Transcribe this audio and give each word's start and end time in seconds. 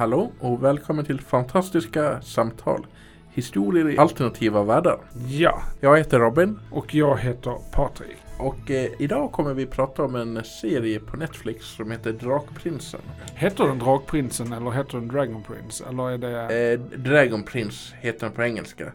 Hallå 0.00 0.32
och 0.38 0.64
välkommen 0.64 1.04
till 1.04 1.20
Fantastiska 1.20 2.22
Samtal. 2.22 2.86
Historier 3.30 3.90
i 3.90 3.98
alternativa 3.98 4.62
världar. 4.62 4.98
Ja, 5.28 5.62
Jag 5.80 5.98
heter 5.98 6.18
Robin 6.18 6.58
och 6.70 6.94
jag 6.94 7.18
heter 7.18 7.54
Patrik. 7.72 8.16
och 8.38 8.70
eh, 8.70 8.90
idag 8.98 9.32
kommer 9.32 9.54
vi 9.54 9.66
prata 9.66 10.02
om 10.04 10.14
en 10.14 10.44
serie 10.44 11.00
på 11.00 11.16
Netflix 11.16 11.64
som 11.66 11.90
heter 11.90 12.12
Drakprinsen. 12.12 13.00
Heter 13.34 13.64
den 13.64 13.78
Drakprinsen 13.78 14.52
eller 14.52 14.70
heter 14.70 14.98
den 14.98 15.08
Dragon 15.08 15.42
Prince? 15.42 15.84
Eller 15.88 16.10
är 16.10 16.18
det... 16.18 16.72
Eh, 16.72 16.80
Dragon 17.00 17.42
Prince 17.42 17.94
heter 18.00 18.26
den 18.26 18.32
på 18.32 18.42
engelska. 18.42 18.92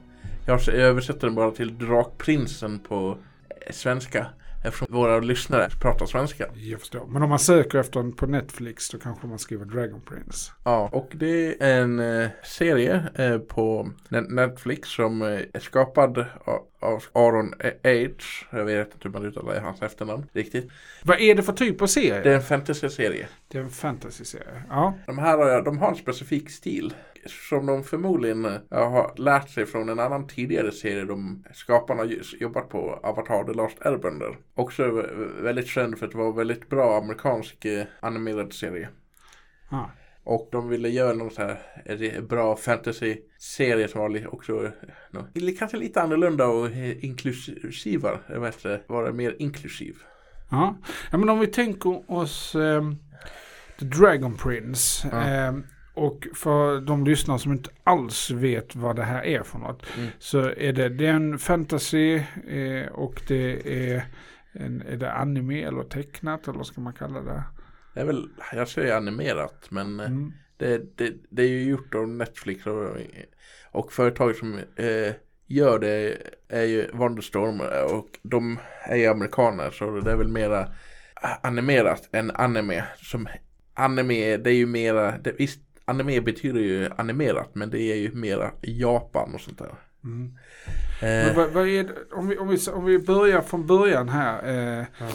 Jag 0.48 0.68
översätter 0.68 1.28
den 1.28 1.36
bara 1.36 1.52
till 1.52 1.78
Drakprinsen 1.78 2.80
på 2.80 3.18
eh, 3.50 3.72
svenska. 3.74 4.28
Eftersom 4.66 4.88
våra 4.96 5.20
lyssnare 5.20 5.70
pratar 5.82 6.06
svenska. 6.06 6.46
Jag 6.54 6.80
förstår. 6.80 7.08
Men 7.08 7.24
om 7.24 7.30
man 7.30 7.40
söker 7.40 7.80
efter 7.80 8.00
den 8.00 8.12
på 8.16 8.26
Netflix 8.26 8.90
då 8.90 8.98
kanske 8.98 9.28
man 9.28 9.40
skriver 9.40 9.66
Dragon 9.66 10.02
Prince. 10.02 10.52
Ja, 10.64 10.90
och 10.92 11.10
det 11.14 11.64
är 11.64 11.82
en 11.82 12.00
eh, 12.00 12.30
serie 12.44 13.04
eh, 13.16 13.38
på 13.38 13.90
Net- 14.10 14.30
Netflix 14.30 14.90
som 14.90 15.22
eh, 15.22 15.28
är 15.54 15.60
skapad 15.60 16.26
av, 16.86 16.94
av 16.94 17.04
Aaron 17.14 17.54
H. 17.84 17.90
Jag 18.52 18.66
vet 18.66 18.94
inte 18.94 19.08
hur 19.08 19.10
man 19.10 19.26
uttalar 19.26 19.60
hans 19.62 19.82
efternamn 19.82 20.26
riktigt. 20.34 20.72
Vad 21.04 21.22
är 21.22 21.36
det 21.36 21.44
för 21.44 21.54
typ 21.54 21.82
av 21.82 21.88
serie? 21.88 22.22
Det 22.22 22.32
är 22.32 22.36
en 22.36 22.42
fantasy-serie. 22.42 23.28
Det 23.48 23.58
är 23.58 23.62
en 23.62 23.70
fantasy-serie. 23.70 24.64
Ja. 24.70 24.94
De 25.06 25.18
här 25.18 25.62
de 25.62 25.78
har 25.78 25.90
en 25.90 25.96
specifik 25.96 26.50
stil. 26.50 26.94
Som 27.50 27.66
de 27.66 27.84
förmodligen 27.84 28.46
har 28.72 29.14
lärt 29.18 29.50
sig 29.50 29.66
från 29.66 29.90
en 29.90 30.00
annan 30.00 30.28
tidigare 30.28 30.72
serie 30.72 31.06
de 31.06 31.44
skaparna 31.54 32.02
har 32.02 32.12
jobbat 32.40 32.70
på, 32.70 33.00
Avatar 33.04 33.44
The 33.44 33.54
Last 33.54 33.86
Airbender. 33.86 34.38
Också 34.56 34.84
vä- 34.84 35.42
väldigt 35.42 35.68
känd 35.68 35.98
för 36.00 36.08
att 36.08 36.14
vara 36.14 36.32
väldigt 36.32 36.70
bra 36.70 36.98
amerikansk 36.98 37.66
eh, 37.66 37.84
animerad 38.00 38.54
serie. 38.54 38.90
ja. 39.72 39.90
Och 40.26 40.50
de 40.52 40.70
ville 40.70 40.90
göra 40.90 41.14
någon 41.14 41.32
så 41.32 41.42
här 41.42 41.58
eh, 41.86 42.22
bra 42.22 42.56
fantasy-serie 42.56 43.88
som 43.88 44.02
var 44.02 44.34
också 44.34 44.66
eh, 44.66 44.72
li- 45.34 45.56
kanske 45.56 45.78
lite 45.78 46.02
annorlunda 46.02 46.48
och 46.48 46.68
eh, 46.68 47.06
inte, 47.06 48.82
vara 48.88 49.12
mer 49.14 49.36
inklusiv. 49.40 49.96
Ja. 50.50 50.78
ja, 51.12 51.18
men 51.18 51.30
om 51.30 51.40
vi 51.40 51.48
tänker 51.48 52.12
oss 52.12 52.56
ehm, 52.56 52.96
The 53.80 53.86
Dragon 53.86 54.38
Prince. 54.38 55.08
Ja. 55.12 55.22
ehm, 55.22 55.64
och 55.94 56.28
för 56.36 56.82
de 56.82 57.06
lyssnare 57.06 57.40
som 57.40 57.52
inte 57.52 57.70
alls 57.84 58.32
vet 58.32 58.76
vad 58.76 58.96
det 58.96 59.04
här 59.04 59.24
är 59.26 59.44
för 59.44 59.60
något. 59.60 59.84
Mm. 59.98 60.10
Så 60.20 60.40
är 60.40 60.74
det, 60.74 60.90
det 60.90 61.08
är 61.08 61.14
en 61.14 61.40
fantasy 61.40 62.16
eh, 62.48 62.88
och 62.92 63.22
det 63.28 63.74
är, 63.94 64.06
en, 64.54 64.82
är 64.82 64.96
det 64.98 65.12
anime 65.12 65.64
eller 65.64 65.84
tecknat 65.84 66.48
eller 66.48 66.58
vad 66.58 66.68
ska 66.68 66.82
man 66.82 66.94
kalla 66.94 67.22
det? 67.22 67.44
Det 67.96 68.02
är 68.02 68.06
väl, 68.06 68.30
jag 68.54 68.68
säger 68.68 68.96
animerat 68.96 69.66
men 69.70 70.00
eh, 70.00 70.06
Mm. 70.06 70.32
det, 70.58 70.98
det, 70.98 71.14
det 71.30 71.44
är 71.44 71.48
ju 71.48 71.64
gjort 71.64 71.96
av 71.96 72.08
Netflix 72.08 72.66
och, 72.68 72.98
och 73.72 73.94
företag 73.94 74.36
som 74.36 74.54
eh, 74.76 75.14
gör 75.48 75.80
det 75.80 76.18
är 76.50 76.64
ju 76.64 76.92
Wonderstorm 76.94 77.62
och 77.96 78.08
de 78.24 78.60
är 78.84 78.96
ju 78.96 79.08
amerikaner 79.08 79.72
så 79.72 80.00
det 80.00 80.12
är 80.12 80.16
väl 80.16 80.28
mera 80.28 80.68
animerat 81.42 82.10
än 82.12 82.32
anime. 82.32 82.84
Som 82.98 83.28
anime, 83.74 84.38
det 84.38 84.50
är 84.50 84.54
ju 84.56 84.66
mera, 84.66 85.18
det, 85.18 85.32
visst 85.38 85.60
anime 85.86 86.22
betyder 86.22 86.60
ju 86.60 86.90
animerat 86.98 87.50
men 87.56 87.70
det 87.70 87.82
är 87.82 87.96
ju 87.96 88.12
mera 88.12 88.52
Japan 88.62 89.34
och 89.36 89.42
sånt 89.42 89.58
där. 89.58 89.76
Mm. 90.04 90.38
Eh, 91.02 91.36
vad, 91.36 91.50
vad 91.50 91.68
är 91.68 91.84
det, 91.84 91.94
om, 92.12 92.28
vi, 92.28 92.38
om, 92.38 92.48
vi, 92.48 92.58
om 92.72 92.86
vi 92.86 93.00
börjar 93.00 93.42
från 93.42 93.68
början 93.68 94.10
här. 94.10 94.48
Eh, 94.80 94.86
Ja. 95.00 95.08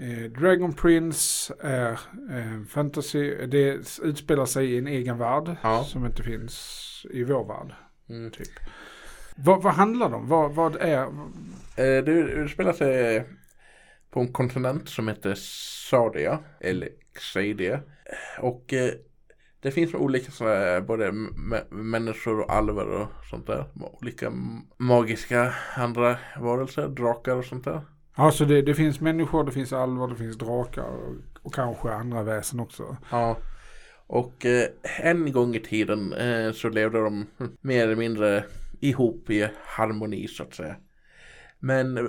Eh, 0.00 0.30
Dragon 0.40 0.72
Prince 0.72 1.54
är 1.60 1.92
eh, 2.30 2.62
fantasy. 2.68 3.46
Det 3.46 3.78
utspelar 4.02 4.46
sig 4.46 4.72
i 4.72 4.78
en 4.78 4.86
egen 4.86 5.18
värld 5.18 5.56
Ja. 5.62 5.84
som 5.84 6.06
inte 6.06 6.22
finns 6.22 7.06
i 7.10 7.24
vår 7.24 7.44
värld. 7.44 7.74
mm. 8.08 8.30
Typ. 8.30 8.48
Vad, 9.36 9.62
vad 9.62 9.74
handlar 9.74 10.08
det 10.10 10.16
om? 10.16 10.28
Vad, 10.28 10.52
vad 10.54 10.76
är... 10.76 11.02
Eh, 11.76 12.04
det 12.04 12.12
utspelar 12.12 12.72
sig 12.72 13.24
på 14.10 14.20
en 14.20 14.32
kontinent 14.32 14.88
som 14.88 15.08
heter 15.08 15.34
Sardia, 15.90 16.38
eller 16.60 16.88
Xadia. 17.14 17.80
Och 18.40 18.72
eh, 18.72 18.90
det 19.60 19.70
finns 19.70 19.94
olika 19.94 20.30
sådana 20.30 20.80
både 20.80 21.12
människor 21.70 22.40
och 22.40 22.52
alver 22.52 22.88
och 22.88 23.08
sånt 23.30 23.46
där. 23.46 23.64
Olika 24.00 24.32
magiska 24.76 25.54
andra 25.76 26.18
varelser, 26.40 26.88
drakar 26.88 27.36
och 27.36 27.44
sånt 27.44 27.64
där. 27.64 27.80
Alltså 28.20 28.44
det, 28.44 28.62
det 28.62 28.74
finns 28.74 29.00
människor, 29.00 29.44
det 29.44 29.52
finns 29.52 29.72
alver, 29.72 30.08
det 30.08 30.16
finns 30.16 30.38
drakar 30.38 30.84
och, 30.84 31.16
och 31.42 31.54
kanske 31.54 31.90
andra 31.90 32.22
väsen 32.22 32.60
också. 32.60 32.96
Ja. 33.10 33.36
Och 34.06 34.46
eh, 34.46 34.68
en 34.98 35.32
gång 35.32 35.54
i 35.54 35.60
tiden 35.60 36.12
eh, 36.12 36.52
så 36.52 36.68
levde 36.68 37.00
de 37.00 37.26
mer 37.60 37.84
eller 37.84 37.96
mindre 37.96 38.44
ihop 38.80 39.30
i 39.30 39.48
harmoni 39.64 40.28
så 40.28 40.42
att 40.42 40.54
säga. 40.54 40.76
Men 41.58 41.98
eh, 41.98 42.04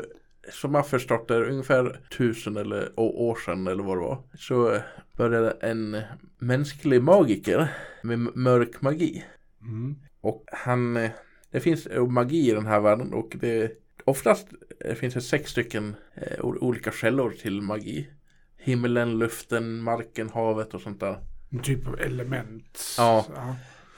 som 0.52 0.76
jag 0.76 0.88
förstått 0.88 1.28
det, 1.28 1.46
ungefär 1.46 2.00
tusen 2.18 2.58
eller 2.58 3.00
år 3.00 3.36
sedan 3.36 3.68
eller 3.68 3.84
vad 3.84 3.98
det 3.98 4.02
var, 4.02 4.24
så 4.38 4.78
började 5.18 5.52
en 5.52 6.02
mänsklig 6.38 7.04
magiker 7.04 7.68
med 8.02 8.20
mörk 8.20 8.82
magi. 8.82 9.24
Mm. 9.62 9.96
Och 10.22 10.46
han, 10.52 10.98
eh, 10.98 11.12
det 11.52 11.60
finns 11.60 11.88
eh, 11.88 12.08
magi 12.08 12.50
i 12.50 12.54
den 12.54 12.66
här 12.66 12.80
världen 12.80 13.14
och 13.14 13.36
det 13.40 13.72
oftast 14.06 14.48
eh, 14.86 14.96
finns 14.96 15.14
det 15.14 15.22
sex 15.22 15.52
stycken 15.52 15.96
eh, 16.16 16.46
olika 16.46 16.92
källor 16.92 17.30
till 17.32 17.62
magi. 17.62 18.10
Himlen, 18.58 19.20
luften, 19.20 19.82
marken, 19.82 20.30
havet 20.30 20.74
och 20.74 20.82
sånt 20.82 21.00
där. 21.00 21.18
En 21.50 21.60
typ 21.60 21.88
av 21.88 22.00
element. 22.00 22.80
Ja. 22.98 23.26
ja. 23.36 23.56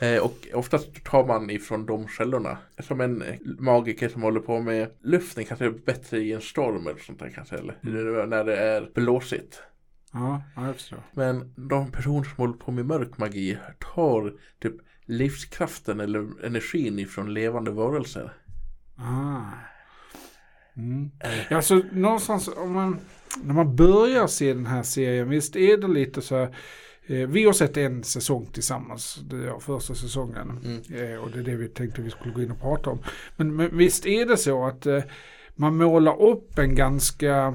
Eh, 0.07 0.21
och 0.23 0.47
oftast 0.53 1.03
tar 1.03 1.25
man 1.27 1.49
ifrån 1.49 1.85
de 1.85 2.07
källorna. 2.07 2.57
Som 2.79 3.01
en 3.01 3.21
eh, 3.21 3.35
magiker 3.59 4.09
som 4.09 4.21
håller 4.21 4.39
på 4.39 4.59
med 4.59 4.89
luften 5.01 5.45
kanske 5.45 5.65
är 5.65 5.69
bättre 5.69 6.19
i 6.19 6.33
en 6.33 6.41
storm 6.41 6.87
eller 6.87 6.99
sånt 6.99 7.19
där 7.19 7.29
kanske. 7.35 7.55
Eller 7.55 7.77
Mm. 7.83 8.29
när 8.29 8.43
det 8.43 8.57
är 8.57 8.89
blåsigt. 8.95 9.61
Ja, 10.13 10.43
jag 10.55 10.75
förstår. 10.75 10.99
Men 11.13 11.53
de 11.55 11.91
personer 11.91 12.23
som 12.23 12.37
håller 12.37 12.53
på 12.53 12.71
med 12.71 12.85
mörk 12.85 13.17
magi 13.17 13.57
tar 13.95 14.33
typ 14.61 14.75
livskraften 15.05 15.99
eller 15.99 16.45
energin 16.45 16.99
ifrån 16.99 17.33
levande 17.33 17.71
varelser. 17.71 18.33
Ah. 18.97 19.41
Mm. 20.77 21.11
Ja, 21.49 21.55
alltså 21.55 21.81
någonstans 21.91 22.49
om 22.57 22.73
man, 22.73 22.99
när 23.43 23.53
man 23.53 23.75
börjar 23.75 24.27
se 24.27 24.53
den 24.53 24.65
här 24.65 24.83
serien, 24.83 25.29
visst 25.29 25.55
är 25.55 25.77
det 25.77 25.87
lite 25.87 26.21
så 26.21 26.35
här, 26.35 26.55
eh, 27.07 27.27
vi 27.27 27.45
har 27.45 27.53
sett 27.53 27.77
en 27.77 28.03
säsong 28.03 28.45
tillsammans, 28.45 29.19
det 29.29 29.35
är 29.35 29.59
första 29.59 29.95
säsongen. 29.95 30.59
Mm. 30.63 31.11
Eh, 31.13 31.17
och 31.19 31.31
det 31.31 31.39
är 31.39 31.43
det 31.43 31.55
vi 31.55 31.67
tänkte 31.67 32.01
vi 32.01 32.09
skulle 32.09 32.33
gå 32.33 32.41
in 32.41 32.51
och 32.51 32.61
prata 32.61 32.89
om. 32.89 32.99
Men, 33.37 33.55
men 33.55 33.77
visst 33.77 34.05
är 34.05 34.25
det 34.25 34.37
så 34.37 34.65
att 34.65 34.85
eh, 34.85 35.03
man 35.55 35.77
målar 35.77 36.21
upp 36.21 36.57
en 36.57 36.75
ganska, 36.75 37.53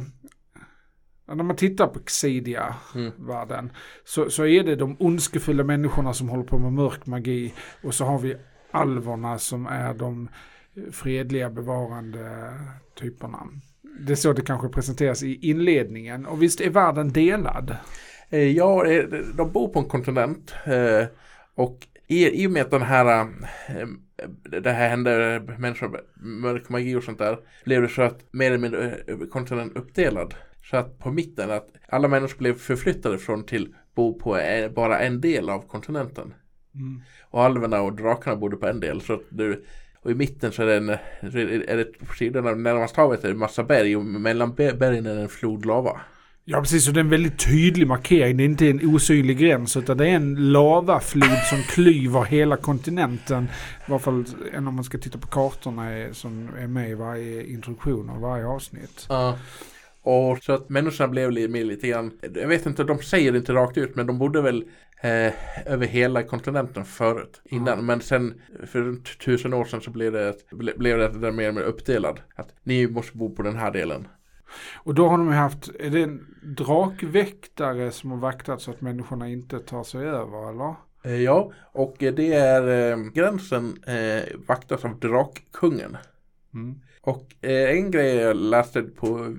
när 1.26 1.44
man 1.44 1.56
tittar 1.56 1.86
på 1.86 1.98
Xidia-världen, 2.06 3.58
Mm. 3.58 3.70
så, 4.04 4.30
så 4.30 4.46
är 4.46 4.64
det 4.64 4.76
de 4.76 4.96
ondskefulla 4.98 5.64
människorna 5.64 6.12
som 6.14 6.28
håller 6.28 6.44
på 6.44 6.58
med 6.58 6.72
mörk 6.72 7.06
magi. 7.06 7.54
Och 7.82 7.94
så 7.94 8.04
har 8.04 8.18
vi 8.18 8.36
alverna 8.70 9.38
som 9.38 9.66
är 9.66 9.94
de 9.94 10.28
fredliga 10.92 11.50
bevarande 11.50 12.52
typerna. 13.00 13.38
Det 14.00 14.12
är 14.12 14.16
så 14.16 14.32
det 14.32 14.42
kanske 14.42 14.68
presenteras 14.68 15.22
i 15.22 15.50
inledningen. 15.50 16.26
Och 16.26 16.42
visst 16.42 16.60
är 16.60 16.70
världen 16.70 17.12
delad? 17.12 17.76
Eh, 18.30 18.42
Ja, 18.56 18.86
eh, 18.86 19.04
de 19.36 19.52
bor 19.52 19.68
på 19.68 19.78
en 19.78 19.84
kontinent. 19.84 20.54
eh, 20.64 21.06
Och 21.54 21.86
i, 22.06 22.42
i 22.42 22.46
och 22.46 22.50
med 22.50 22.62
att 22.62 22.70
den 22.70 22.82
här 22.82 23.28
det 24.62 24.70
här 24.70 24.88
hände 24.88 25.42
människor 25.58 26.00
mörk 26.16 26.68
magi 26.68 26.94
och 26.96 27.04
sånt 27.04 27.18
där 27.18 27.38
blev 27.64 27.82
det 27.82 27.88
så 27.88 28.02
att 28.02 28.24
mer 28.32 28.46
eller 28.46 28.58
mindre 28.58 28.98
kontinenten 29.30 29.82
uppdelad. 29.82 30.34
Så 30.70 30.76
att 30.76 30.98
på 30.98 31.10
mitten 31.10 31.50
att 31.50 31.68
alla 31.88 32.08
människor 32.08 32.38
blev 32.38 32.54
förflyttade 32.54 33.18
från 33.18 33.44
till 33.46 33.74
bo 33.94 34.18
på 34.18 34.38
bara 34.74 34.98
en 34.98 35.20
del 35.20 35.50
av 35.50 35.60
kontinenten. 35.68 36.34
Mm. 36.74 37.02
Och 37.30 37.42
alverna 37.44 37.80
och 37.82 37.96
drakarna 37.96 38.36
bodde 38.36 38.56
på 38.56 38.66
en 38.66 38.80
del. 38.80 39.00
Så 39.00 39.12
att 39.12 39.22
du, 39.30 39.64
och 40.08 40.12
i 40.12 40.14
mitten 40.14 40.52
så 40.52 40.62
är 40.62 40.66
det, 40.66 40.76
en, 40.76 40.88
är 41.68 41.76
det 41.76 41.84
på 42.06 42.14
sidorna 42.14 42.54
närmast 42.54 42.96
havet 42.96 43.24
är 43.24 43.28
det 43.28 43.34
en 43.34 43.38
massa 43.38 43.64
berg 43.64 43.96
och 43.96 44.04
mellan 44.04 44.54
be- 44.54 44.72
bergen 44.72 45.06
är 45.06 45.14
det 45.14 45.22
en 45.22 45.28
flod 45.28 45.66
lava. 45.66 46.00
Ja, 46.44 46.60
precis. 46.60 46.88
Och 46.88 46.94
det 46.94 47.00
är 47.00 47.04
en 47.04 47.10
väldigt 47.10 47.38
tydlig 47.46 47.86
markering. 47.86 48.36
Det 48.36 48.42
är 48.42 48.44
inte 48.44 48.66
en 48.70 48.94
osynlig 48.94 49.38
gräns 49.38 49.76
utan 49.76 49.96
det 49.96 50.08
är 50.08 50.14
en 50.14 50.52
lavaflod 50.52 51.38
som 51.50 51.62
klyver 51.62 52.24
hela 52.24 52.56
kontinenten. 52.56 53.44
I 53.86 53.90
varje 53.90 54.02
fall 54.02 54.24
om 54.56 54.74
man 54.74 54.84
ska 54.84 54.98
titta 54.98 55.18
på 55.18 55.26
kartorna 55.26 56.14
som 56.14 56.48
är 56.58 56.66
med 56.66 56.90
i 56.90 56.94
varje 56.94 57.46
introduktion 57.46 58.10
av 58.10 58.20
varje 58.20 58.46
avsnitt. 58.46 59.06
Ja. 59.08 59.38
Och 60.10 60.38
så 60.38 60.52
att 60.52 60.68
människorna 60.68 61.08
blev 61.08 61.50
med 61.50 61.66
lite 61.66 61.88
grann, 61.88 62.12
jag 62.34 62.48
vet 62.48 62.66
inte, 62.66 62.84
de 62.84 62.98
säger 62.98 63.36
inte 63.36 63.52
rakt 63.52 63.78
ut 63.78 63.96
men 63.96 64.06
de 64.06 64.18
bodde 64.18 64.42
väl 64.42 64.64
eh, 65.00 65.32
över 65.72 65.86
hela 65.86 66.22
kontinenten 66.22 66.84
förut 66.84 67.40
innan. 67.44 67.78
Ja. 67.78 67.82
Men 67.82 68.00
sen 68.00 68.40
för 68.66 68.80
runt 68.80 69.18
tusen 69.18 69.54
år 69.54 69.64
sedan 69.64 69.80
så 69.80 69.90
blev 69.90 70.12
det, 70.12 70.34
ble, 70.50 70.72
blev 70.76 70.98
det 70.98 71.08
där 71.08 71.32
mer 71.32 71.48
och 71.48 71.54
mer 71.54 71.62
uppdelad. 71.62 72.20
Att 72.34 72.54
ni 72.62 72.86
måste 72.86 73.16
bo 73.16 73.34
på 73.34 73.42
den 73.42 73.56
här 73.56 73.70
delen. 73.70 74.08
Och 74.76 74.94
då 74.94 75.08
har 75.08 75.18
de 75.18 75.28
haft, 75.28 75.68
är 75.80 75.90
det 75.90 76.02
en 76.02 76.26
drakväktare 76.42 77.90
som 77.90 78.10
har 78.10 78.18
vaktat 78.18 78.62
så 78.62 78.70
att 78.70 78.80
människorna 78.80 79.28
inte 79.28 79.58
tar 79.58 79.84
sig 79.84 80.00
över 80.00 80.50
eller? 80.50 80.74
Eh, 81.04 81.22
ja, 81.22 81.52
och 81.72 81.96
det 81.98 82.32
är 82.32 82.92
eh, 82.92 82.98
gränsen 82.98 83.82
eh, 83.86 84.22
vaktas 84.46 84.84
av 84.84 84.98
Drakkungen. 84.98 85.96
Mm. 86.54 86.80
Och 87.00 87.34
eh, 87.40 87.70
en 87.70 87.90
grej 87.90 88.16
jag 88.16 88.36
läste 88.36 88.82
på 88.82 89.36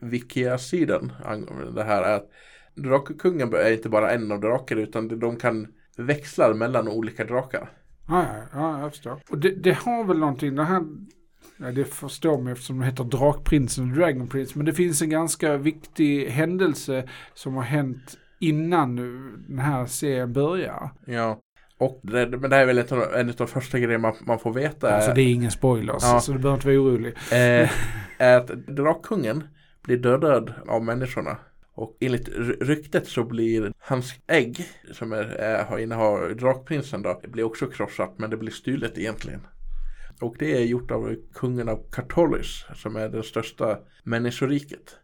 Wikia-sidan 0.00 1.12
angående 1.24 1.72
det 1.72 1.84
här 1.84 2.02
är 2.02 2.16
att 2.16 2.30
Drakkungen 2.74 3.54
är 3.54 3.72
inte 3.72 3.88
bara 3.88 4.10
en 4.10 4.32
av 4.32 4.40
drakar 4.40 4.76
utan 4.76 5.20
de 5.20 5.36
kan 5.36 5.66
växla 5.96 6.54
mellan 6.54 6.88
olika 6.88 7.24
drakar. 7.24 7.70
Ja, 8.08 8.26
ja, 8.32 8.46
ja, 8.52 8.80
jag 8.80 8.90
förstår. 8.90 9.20
Och 9.30 9.38
det, 9.38 9.50
det 9.50 9.72
har 9.72 10.04
väl 10.04 10.18
någonting, 10.18 10.54
det 10.54 10.64
här, 10.64 10.82
ja, 11.56 11.72
det 11.72 11.84
förstår 11.84 12.38
man 12.38 12.52
eftersom 12.52 12.78
de 12.78 12.84
heter 12.84 13.04
Drakprinsen 13.04 13.90
och 13.90 13.96
Dragon 13.96 14.28
Prince, 14.28 14.52
men 14.56 14.66
det 14.66 14.72
finns 14.72 15.02
en 15.02 15.10
ganska 15.10 15.56
viktig 15.56 16.26
händelse 16.26 17.08
som 17.34 17.54
har 17.54 17.62
hänt 17.62 18.18
innan 18.40 18.94
nu 18.94 19.36
den 19.48 19.58
här 19.58 19.86
serien 19.86 20.32
börjar. 20.32 20.90
Ja. 21.04 21.40
Och 21.78 22.00
det, 22.02 22.26
men 22.28 22.50
det 22.50 22.56
här 22.56 22.62
är 22.62 22.66
väl 22.66 22.78
en 22.78 22.98
av, 22.98 23.14
en 23.14 23.28
av 23.28 23.34
de 23.36 23.46
första 23.46 23.78
grejerna 23.78 23.98
man, 24.08 24.14
man 24.26 24.38
får 24.38 24.52
veta. 24.52 24.94
Alltså 24.94 25.12
det 25.14 25.20
är 25.22 25.32
ingen 25.32 25.50
spoilers, 25.50 26.02
Ja. 26.02 26.20
så 26.20 26.32
du 26.32 26.38
behöver 26.38 26.54
inte 26.56 26.66
vara 26.66 26.78
orolig. 26.80 27.14
eh, 27.32 27.70
att 28.36 28.46
Drakkungen 28.46 29.44
blir 29.82 29.96
dödad 29.96 30.52
av 30.68 30.84
människorna. 30.84 31.36
Och 31.74 31.96
enligt 32.00 32.28
ry- 32.28 32.56
ryktet 32.64 33.06
så 33.08 33.24
blir 33.24 33.72
hans 33.78 34.14
ägg 34.26 34.66
som 34.92 35.12
är, 35.12 35.64
har 35.68 35.78
innehar 35.78 36.34
Drakprinsen 36.34 37.02
då, 37.02 37.20
blir 37.28 37.44
också 37.44 37.66
krossat 37.66 38.14
men 38.18 38.30
det 38.30 38.36
blir 38.36 38.52
stulet 38.52 38.98
egentligen. 38.98 39.40
Och 40.20 40.36
det 40.38 40.56
är 40.56 40.60
gjort 40.64 40.90
av 40.90 41.14
kungen 41.34 41.68
av 41.68 41.90
Kartolis 41.92 42.64
som 42.74 42.96
är 42.96 43.08
det 43.08 43.22
största 43.22 43.78
människoriket. 44.04 44.96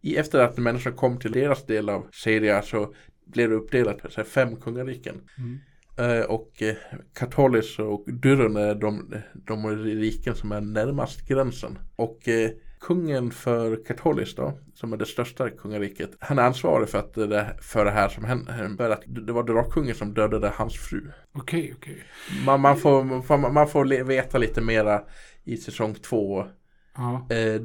I 0.00 0.16
efter 0.16 0.38
att 0.40 0.56
människorna 0.58 0.96
kom 0.96 1.18
till 1.18 1.32
deras 1.32 1.66
del 1.66 1.88
av 1.88 2.06
Syria 2.12 2.62
så 2.62 2.94
blev 3.26 3.50
det 3.50 3.56
uppdelat 3.56 3.98
på 4.02 4.24
fem 4.24 4.56
kungariken. 4.56 5.14
Mm. 5.38 5.58
Eh, 6.00 6.24
och 6.24 6.62
eh, 6.62 6.74
Katolis 7.14 7.78
och 7.78 8.04
Durren 8.06 8.56
är 8.56 8.74
de, 8.74 9.14
de 9.34 9.76
riken 9.76 10.34
som 10.34 10.52
är 10.52 10.60
närmast 10.60 11.28
gränsen. 11.28 11.78
Och 11.96 12.28
eh, 12.28 12.50
kungen 12.80 13.30
för 13.30 13.84
Katolis 13.84 14.34
då, 14.34 14.58
som 14.74 14.92
är 14.92 14.96
det 14.96 15.06
största 15.06 15.50
kungariket, 15.50 16.10
han 16.20 16.38
är 16.38 16.42
ansvarig 16.42 16.88
för, 16.88 16.98
att 16.98 17.14
det, 17.14 17.56
för 17.62 17.84
det 17.84 17.90
här 17.90 18.08
som 18.08 18.24
hände. 18.24 18.74
För 18.76 18.90
att 18.90 19.02
det 19.06 19.32
var 19.32 19.42
drakkungen 19.42 19.94
som 19.94 20.14
dödade 20.14 20.52
hans 20.54 20.78
fru. 20.78 21.10
Okej, 21.32 21.74
okej. 21.76 22.04
Man, 22.46 22.60
man, 22.60 22.76
får, 22.76 23.04
man 23.04 23.22
får, 23.22 23.38
man 23.38 23.68
får 23.68 24.04
veta 24.04 24.38
lite 24.38 24.60
mera 24.60 25.02
i 25.44 25.56
säsong 25.56 25.94
två. 25.94 26.46
Ja. 26.96 27.26
Eh, 27.30 27.60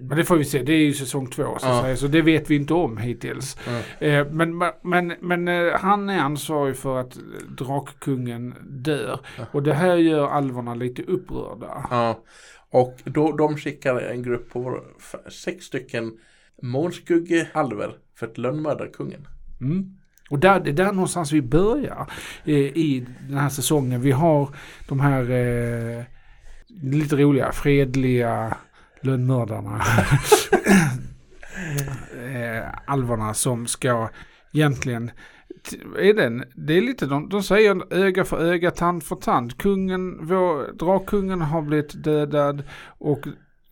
Men 0.00 0.18
det 0.18 0.24
får 0.24 0.36
vi 0.36 0.44
se, 0.44 0.62
det 0.62 0.72
är 0.72 0.78
ju 0.84 0.92
säsong 0.92 1.26
två 1.30 1.42
så, 1.58 1.66
Ja. 1.66 1.82
säga, 1.82 1.96
så 1.96 2.06
det 2.06 2.22
vet 2.22 2.50
vi 2.50 2.56
inte 2.56 2.74
om 2.74 2.96
hittills. 2.98 3.56
Ja. 3.66 4.06
Eh, 4.06 4.26
men 4.30 4.58
men, 4.82 5.14
men 5.20 5.48
eh, 5.48 5.72
han 5.72 6.10
är 6.10 6.18
ansvarig 6.18 6.76
för 6.76 7.00
att 7.00 7.18
drakkungen 7.58 8.54
dör. 8.62 9.20
Ja. 9.38 9.44
Och 9.52 9.62
det 9.62 9.74
här 9.74 9.96
gör 9.96 10.28
alverna 10.28 10.74
lite 10.74 11.02
upprörda. 11.02 11.86
Ja, 11.90 12.22
och 12.70 12.96
då, 13.04 13.32
de 13.32 13.56
skickar 13.56 14.00
en 14.00 14.22
grupp 14.22 14.52
på 14.52 14.80
sex 15.44 15.64
stycken 15.64 16.12
månskuggealver 16.62 17.94
för 18.18 18.26
att 18.26 18.38
lönnmörda 18.38 18.86
kungen. 18.86 19.28
Mm. 19.60 19.96
Och 20.30 20.38
där, 20.38 20.60
det 20.60 20.70
är 20.70 20.74
där 20.74 20.92
någonstans 20.92 21.32
vi 21.32 21.42
börjar 21.42 22.10
eh, 22.44 22.54
i 22.56 23.06
den 23.28 23.38
här 23.38 23.48
säsongen. 23.48 24.00
Vi 24.00 24.10
har 24.10 24.48
de 24.88 25.00
här 25.00 25.30
eh, 25.30 26.02
lite 26.82 27.16
roliga, 27.16 27.52
fredliga 27.52 28.56
lönnmördarna. 29.06 29.80
eh, 32.34 32.64
alverna 32.86 33.34
som 33.34 33.66
ska 33.66 34.08
egentligen 34.52 35.10
är 35.98 36.14
den, 36.14 36.44
det 36.54 36.74
är 36.76 36.80
lite, 36.80 37.06
de, 37.06 37.28
de 37.28 37.42
säger 37.42 37.94
öga 37.94 38.24
för 38.24 38.38
öga, 38.46 38.70
tand 38.70 39.02
för 39.02 39.16
tand. 39.16 39.58
Kungen, 39.58 40.18
vår, 40.26 40.72
drakkungen 40.78 41.40
har 41.40 41.62
blivit 41.62 42.04
dödad 42.04 42.62
och 42.98 43.26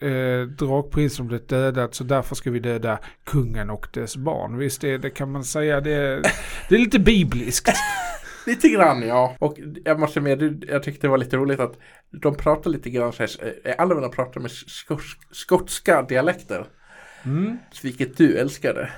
eh, 0.06 0.46
drakprinsen 0.46 1.26
blivit 1.26 1.48
dödad 1.48 1.94
så 1.94 2.04
därför 2.04 2.34
ska 2.34 2.50
vi 2.50 2.58
döda 2.58 2.98
kungen 3.24 3.70
och 3.70 3.86
dess 3.92 4.16
barn. 4.16 4.56
Visst 4.58 4.80
det, 4.80 4.98
det 4.98 5.10
kan 5.10 5.32
man 5.32 5.44
säga, 5.44 5.80
det, 5.80 5.92
är- 5.92 6.22
det 6.68 6.74
är 6.74 6.78
lite 6.78 6.98
bibliskt. 6.98 7.68
Lite 8.46 8.68
grann 8.68 9.02
ja. 9.02 9.36
Och 9.38 9.58
jag 9.84 10.00
måste 10.00 10.20
med, 10.20 10.64
jag 10.68 10.82
tyckte 10.82 11.06
det 11.06 11.10
var 11.10 11.18
lite 11.18 11.36
roligt 11.36 11.60
att 11.60 11.78
de 12.10 12.36
pratar 12.36 12.70
lite 12.70 12.90
grann 12.90 13.12
så 13.12 13.22
här, 13.22 13.54
eh, 13.64 13.74
alverna 13.78 14.08
pratar 14.08 14.40
med 14.40 14.50
skotsk, 14.50 15.18
skotska 15.30 16.02
dialekter. 16.02 16.66
Mm. 17.24 17.58
Vilket 17.82 18.16
du 18.16 18.38
älskade. 18.38 18.90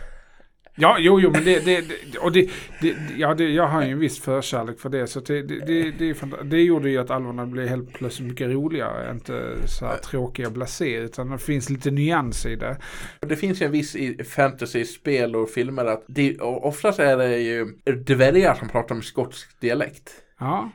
Ja, 0.77 0.97
jo, 0.99 1.21
jo, 1.21 1.31
men 1.31 1.45
det, 1.45 1.65
det, 1.65 1.81
det 1.81 2.19
och 2.19 2.33
det, 2.33 2.51
det, 2.81 2.97
ja, 3.17 3.35
det, 3.35 3.49
jag 3.49 3.69
har 3.69 3.83
ju 3.83 3.91
en 3.91 3.99
viss 3.99 4.21
förkärlek 4.21 4.81
för 4.81 4.89
det. 4.89 5.07
Så 5.07 5.21
det, 5.21 5.43
det, 5.43 5.91
det, 5.91 6.15
det, 6.45 6.63
gjorde 6.63 6.91
ju 6.91 6.99
att 6.99 7.11
alverna 7.11 7.47
blev 7.47 7.69
helt 7.69 7.93
plötsligt 7.93 8.29
mycket 8.29 8.49
roligare. 8.49 9.11
Inte 9.11 9.55
så 9.67 9.87
här 9.87 9.97
tråkiga 9.97 10.51
blasé, 10.51 10.97
utan 10.97 11.31
det 11.31 11.39
finns 11.39 11.71
lite 11.71 11.91
nyans 11.91 12.47
i 12.47 12.57
det. 12.57 12.79
Det 13.21 13.37
finns 13.37 13.63
ju 13.63 13.67
en 13.67 13.73
viss 13.73 13.97
i 13.97 14.25
fantasy, 14.25 14.85
spel 14.85 15.37
och 15.37 15.51
filmer 15.51 15.85
att 15.85 16.05
det, 16.09 16.41
oftast 16.41 16.99
är 16.99 17.17
det 17.17 17.39
ju 17.39 17.65
dvärgar 18.07 18.55
som 18.55 18.69
pratar 18.69 18.95
med 18.95 19.05
skotsk 19.05 19.61
dialekt. 19.61 20.11
Ja, 20.41 20.71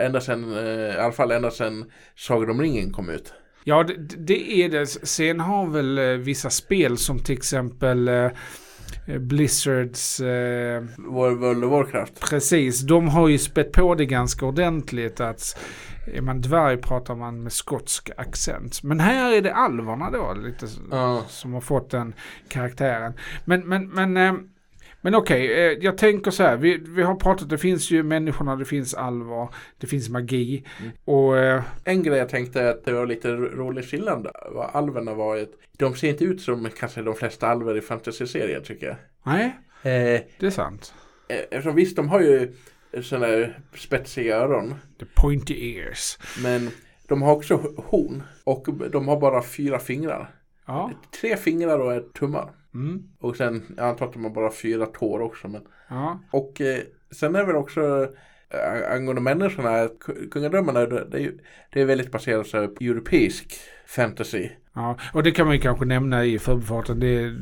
Ända 0.00 0.20
sedan, 0.20 0.52
eh, 0.56 0.94
i 0.94 0.98
alla 0.98 1.12
fall 1.12 1.30
ända 1.30 1.50
sedan 1.50 1.90
Sagan 2.16 2.50
om 2.50 2.60
ringen 2.60 2.92
kom 2.92 3.10
ut. 3.10 3.32
ja 3.64 3.82
det, 3.82 3.94
det 4.16 4.62
är 4.62 4.68
det. 4.68 4.86
Sen 4.86 5.40
har 5.40 5.66
väl 5.66 5.98
eh, 5.98 6.04
vissa 6.04 6.50
spel 6.50 6.98
som 6.98 7.18
till 7.18 7.36
exempel 7.36 8.08
eh, 8.08 8.30
Blizzards 9.18 10.20
eh, 10.20 10.82
World 10.98 11.64
of 11.64 11.70
Warcraft. 11.70 12.20
Precis, 12.20 12.80
de 12.80 13.08
har 13.08 13.28
ju 13.28 13.38
spett 13.38 13.72
på 13.72 13.94
det 13.94 14.06
ganska 14.06 14.46
ordentligt 14.46 15.20
att 15.20 15.58
är 16.14 16.20
man 16.20 16.40
dvärg 16.40 16.76
pratar 16.76 17.14
man 17.14 17.42
med 17.42 17.52
skotsk 17.52 18.10
accent. 18.16 18.82
Men 18.82 19.00
här 19.00 19.32
är 19.32 19.42
det 19.42 19.54
alverna 19.54 20.10
då, 20.10 20.34
lite 20.34 20.66
Ja. 20.90 21.22
som 21.28 21.52
har 21.54 21.60
fått 21.60 21.90
den 21.90 22.14
karaktären. 22.48 23.12
Men, 23.44 23.60
men, 23.68 23.88
men, 23.88 24.16
eh, 24.16 24.34
men 25.06 25.14
okej, 25.14 25.52
eh, 25.52 25.78
jag 25.80 25.98
tänker 25.98 26.30
så 26.30 26.42
här, 26.42 26.56
vi, 26.56 26.78
vi 26.88 27.02
har 27.02 27.14
pratat, 27.14 27.48
det 27.48 27.58
finns 27.58 27.90
ju 27.90 28.02
människorna, 28.02 28.56
det 28.56 28.64
finns 28.64 28.94
alvar, 28.94 29.54
det 29.78 29.86
finns 29.86 30.08
magi. 30.08 30.64
Mm. 30.80 30.92
Och 31.04 31.38
eh, 31.38 31.62
En 31.84 32.02
grej 32.02 32.18
jag 32.18 32.28
tänkte 32.28 32.70
att 32.70 32.84
det 32.84 32.92
var 32.92 33.06
lite 33.06 33.28
ro- 33.32 33.56
rolig 33.64 33.84
skillnad. 33.84 34.26
Vad 34.52 34.70
alverna 34.72 35.14
var 35.14 35.36
ett, 35.36 35.50
de 35.78 35.94
ser 35.94 36.08
inte 36.08 36.24
ut 36.24 36.40
som 36.40 36.68
kanske 36.78 37.02
de 37.02 37.14
flesta 37.14 37.46
alver 37.48 37.76
i 37.76 37.80
fantasy-serier 37.80 38.60
tycker 38.60 38.86
jag. 38.86 38.96
nej, 39.24 39.56
Eh, 39.82 40.20
det 40.38 40.46
är 40.46 40.50
sant. 40.50 40.94
eh, 41.28 41.36
eftersom 41.36 41.74
visst, 41.74 41.96
de 41.96 42.08
har 42.08 42.20
ju 42.20 42.52
sådana 43.02 43.26
här 43.26 43.58
spetsiga 43.74 44.36
öron. 44.36 44.74
The 45.00 45.06
pointy 45.14 45.54
ears. 45.78 46.18
Men 46.42 46.70
de 47.08 47.22
har 47.22 47.32
också 47.32 47.54
horn. 47.76 48.22
Och 48.44 48.66
de 48.90 49.08
har 49.08 49.20
bara 49.20 49.42
fyra 49.42 49.78
fingrar. 49.78 50.30
Ja, 50.66 50.90
Tre 51.20 51.36
fingrar 51.36 51.78
och 51.78 51.94
ett 51.94 52.12
tummar. 52.12 52.50
Mm, 52.76 53.02
Och 53.18 53.36
sen, 53.36 53.62
jag 53.76 53.86
antar 53.86 54.06
att 54.06 54.12
de 54.12 54.24
har 54.24 54.30
bara 54.30 54.50
fyra 54.50 54.86
tår 54.86 55.20
också. 55.20 55.48
Men, 55.48 55.62
ja, 55.88 56.20
och 56.30 56.60
eh, 56.60 56.80
sen 57.10 57.34
är 57.34 57.44
väl 57.44 57.56
också 57.56 58.08
eh, 58.50 58.92
angående 58.92 59.22
människorna, 59.22 59.88
kungadömena, 60.30 60.86
det, 60.86 61.20
är 61.20 61.32
det 61.72 61.80
är 61.80 61.84
väldigt 61.84 62.12
baserat 62.12 62.74
på 62.74 62.84
europeisk 62.84 63.54
fantasy. 63.86 64.48
Ja, 64.74 64.96
och 65.12 65.22
det 65.22 65.30
kan 65.30 65.46
man 65.46 65.54
ju 65.54 65.60
kanske 65.60 65.84
nämna 65.84 66.24
i 66.24 66.38
förbifarten. 66.38 67.00
Det 67.00 67.34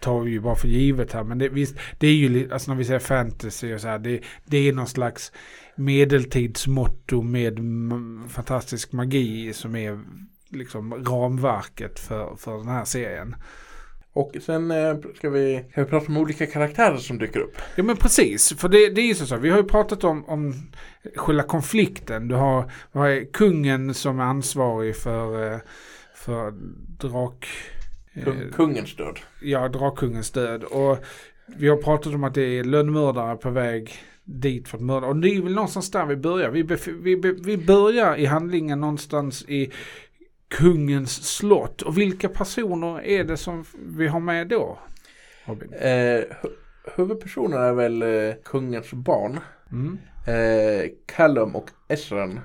tar 0.00 0.20
vi 0.20 0.30
ju 0.30 0.40
bara 0.40 0.56
för 0.56 0.68
givet 0.68 1.12
här. 1.12 1.24
Men 1.24 1.38
det, 1.38 1.48
visst, 1.48 1.76
det 1.98 2.06
är 2.06 2.12
ju 2.12 2.52
alltså 2.52 2.70
när 2.70 2.78
vi 2.78 2.84
säger 2.84 3.00
fantasy 3.00 3.74
och 3.74 3.80
så 3.80 3.88
här. 3.88 3.98
Det, 3.98 4.20
det 4.44 4.68
är 4.68 4.72
någon 4.72 4.86
slags 4.86 5.32
medeltidsmotto 5.74 7.22
med 7.22 7.58
fantastisk 8.28 8.92
magi 8.92 9.52
som 9.52 9.76
är 9.76 10.00
liksom 10.50 10.94
ramverket 10.94 11.98
för, 11.98 12.36
för 12.36 12.58
den 12.58 12.68
här 12.68 12.84
serien. 12.84 13.36
Och 14.16 14.36
sen 14.40 14.70
eh, 14.70 14.96
ska, 15.14 15.30
vi, 15.30 15.64
ska 15.70 15.84
vi 15.84 15.90
prata 15.90 16.06
om 16.06 16.16
olika 16.16 16.46
karaktärer 16.46 16.96
som 16.96 17.18
dyker 17.18 17.40
upp. 17.40 17.58
Ja 17.74 17.82
men 17.82 17.96
precis, 17.96 18.54
för 18.58 18.68
det, 18.68 18.88
det 18.88 19.00
är 19.00 19.06
ju 19.06 19.14
så, 19.14 19.26
så. 19.26 19.36
Vi 19.36 19.50
har 19.50 19.58
ju 19.58 19.64
pratat 19.64 20.04
om, 20.04 20.24
om 20.24 20.54
själva 21.16 21.42
konflikten. 21.42 22.28
Du 22.28 22.34
har, 22.34 22.72
har 22.92 23.32
kungen 23.32 23.94
som 23.94 24.20
är 24.20 24.24
ansvarig 24.24 24.96
för, 24.96 25.52
eh, 25.52 25.58
för 26.14 26.52
drak... 27.00 27.46
Kung, 28.24 28.40
eh, 28.40 28.48
kungens 28.52 28.96
död. 28.96 29.18
ja, 29.42 29.68
drakkungens 29.68 30.30
död. 30.30 30.64
Och 30.64 30.98
vi 31.46 31.68
har 31.68 31.76
pratat 31.76 32.14
om 32.14 32.24
att 32.24 32.34
det 32.34 32.58
är 32.58 32.64
lönnmördare 32.64 33.36
på 33.36 33.50
väg 33.50 33.94
dit 34.24 34.68
för 34.68 34.76
att 34.76 34.84
mörda. 34.84 35.06
Och 35.06 35.16
det 35.16 35.28
är 35.28 35.42
väl 35.42 35.54
någonstans 35.54 35.90
där 35.90 36.06
vi 36.06 36.16
börjar. 36.16 36.50
Vi, 36.50 36.62
vi, 37.02 37.14
vi 37.44 37.56
börjar 37.56 38.16
i 38.16 38.26
handlingen 38.26 38.80
någonstans 38.80 39.44
i 39.48 39.70
kungens 40.48 41.36
slott. 41.36 41.82
Och 41.82 41.98
vilka 41.98 42.28
personer 42.28 43.00
är 43.04 43.24
det 43.24 43.36
som 43.36 43.64
vi 43.74 44.08
har 44.08 44.20
med 44.20 44.48
då? 44.48 44.78
Eh, 45.72 46.24
hu- 46.42 46.56
huvudpersonen 46.96 47.62
är 47.62 47.72
väl 47.72 48.02
eh, 48.02 48.34
kungens 48.44 48.92
barn. 48.92 49.40
Mm. 49.72 49.98
Eh, 50.26 50.90
Callum 51.06 51.56
och 51.56 51.70
Esran. 51.88 52.40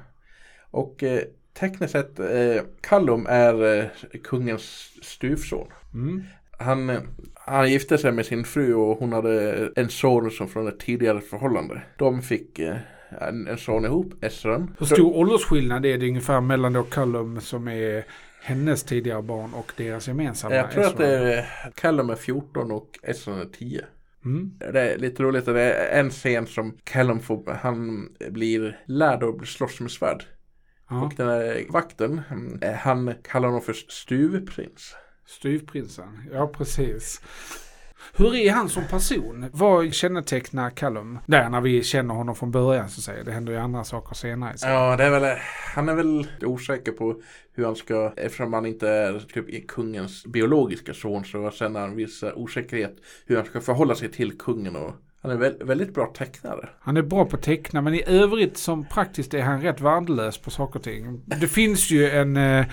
Och 0.72 1.04
eh, 1.04 1.22
tekniskt 1.60 1.92
sett, 1.92 2.20
eh, 2.20 2.64
Callum 2.82 3.26
är 3.30 3.78
eh, 3.80 3.86
kungens 4.24 4.92
styvson. 5.02 5.68
Mm. 5.94 6.24
Han, 6.60 6.90
eh, 6.90 7.02
han 7.36 7.72
gifte 7.72 7.98
sig 7.98 8.12
med 8.12 8.26
sin 8.26 8.44
fru 8.44 8.74
och 8.74 8.98
hon 9.00 9.14
hade 9.14 9.70
en 9.76 9.90
son 9.90 10.32
som 10.32 10.48
från 10.48 10.68
ett 10.68 10.80
tidigare 10.80 11.22
förhållande. 11.22 11.82
De 11.98 12.22
fick 12.22 12.60
eh, 12.60 12.76
en, 13.22 13.48
en 13.48 13.58
son 13.58 13.86
ihop, 13.86 14.24
Esran. 14.24 14.76
Hur 14.80 14.86
stor 14.86 15.18
åldersskillnad 15.18 15.86
är 15.86 15.98
det 15.98 16.08
ungefär 16.08 16.42
mellan 16.42 16.74
då 16.74 16.84
Callum 16.84 17.42
som 17.42 17.68
är 17.68 18.06
hennes 18.44 18.84
tidigare 18.84 19.22
barn 19.22 19.54
och 19.54 19.72
deras 19.78 20.08
gemensamma? 20.08 20.56
Jag 20.56 20.72
tror 20.72 20.84
att 20.84 20.94
Ezra? 20.94 21.06
det 21.08 21.34
är 21.34 21.72
Callum 21.76 22.10
är 22.10 22.16
14 22.16 22.72
och 22.72 23.00
Esran 23.04 23.40
är 23.40 23.46
10. 23.46 23.86
Mm. 24.26 24.52
Det 24.60 24.94
är 24.94 24.98
lite 24.98 25.24
roligt 25.24 25.48
att 25.48 25.56
det 25.56 25.74
är 25.74 26.00
en 26.00 26.10
scen 26.10 26.48
som 26.48 26.78
Callum 26.84 27.20
får, 27.20 27.54
han 27.62 28.10
blir 28.30 28.80
lärd 28.86 29.24
att 29.24 29.48
slåss 29.48 29.80
med 29.80 29.92
svärd. 29.92 30.24
Ja. 30.90 31.02
Och 31.06 31.14
den 31.18 31.28
här 31.28 31.66
vakten, 31.70 32.22
eh, 32.62 32.74
han 32.74 33.14
kallar 33.24 33.48
honom 33.48 33.62
för 33.62 33.74
stuvprins. 33.74 34.96
Styvprinsen, 35.26 36.30
ja 36.32 36.48
precis. 36.48 37.22
Hur 38.14 38.36
är 38.36 38.52
han 38.52 38.70
som 38.70 38.84
person? 38.88 39.50
Vad 39.54 39.94
kännetecknar 39.94 40.70
Callum? 40.70 41.20
Där 41.26 41.50
när 41.50 41.62
vi 41.62 41.84
känner 41.84 42.14
honom 42.14 42.36
från 42.36 42.52
början 42.52 42.90
så 42.90 43.02
säger. 43.02 43.24
Det 43.24 43.32
händer 43.32 43.54
ju 43.54 43.60
andra 43.60 43.84
saker 43.84 44.16
senare. 44.16 44.58
Så. 44.58 44.68
Ja, 44.68 44.98
det 44.98 45.04
är 45.04 45.10
väl, 45.10 45.38
han 45.76 45.90
är 45.90 45.96
väl 45.96 46.28
osäker 46.42 46.92
på 46.92 47.22
hur 47.54 47.66
han 47.66 47.76
ska, 47.76 48.14
eftersom 48.18 48.54
han 48.54 48.66
inte 48.66 48.90
är 48.90 49.20
typ 49.20 49.68
kungens 49.68 50.26
biologiska 50.26 50.94
son 50.94 51.26
så 51.26 51.52
känner 51.52 51.80
han 51.80 51.96
viss 51.96 52.24
osäkerhet 52.36 52.96
hur 53.26 53.36
han 53.36 53.46
ska 53.46 53.62
förhålla 53.62 53.96
sig 53.96 54.12
till 54.12 54.38
kungen 54.38 54.76
och 54.76 54.94
han 55.22 55.32
är 55.32 55.36
väl, 55.36 55.56
väldigt 55.64 55.94
bra 55.94 56.14
tecknare. 56.18 56.70
Han 56.80 56.98
är 56.98 57.02
bra 57.02 57.26
på 57.26 57.36
att 57.36 57.42
teckna 57.44 57.82
men 57.82 57.94
i 57.94 58.04
övrigt 58.08 58.58
som 58.58 58.86
praktiskt 58.86 59.34
är 59.34 59.42
han 59.42 59.62
rätt 59.62 59.82
värdelös 59.82 60.38
på 60.38 60.52
saker 60.52 60.80
och 60.80 60.84
ting. 60.84 61.22
Det 61.26 61.48
finns 61.48 61.92
ju 61.92 62.10
en 62.10 62.38
eh, 62.38 62.66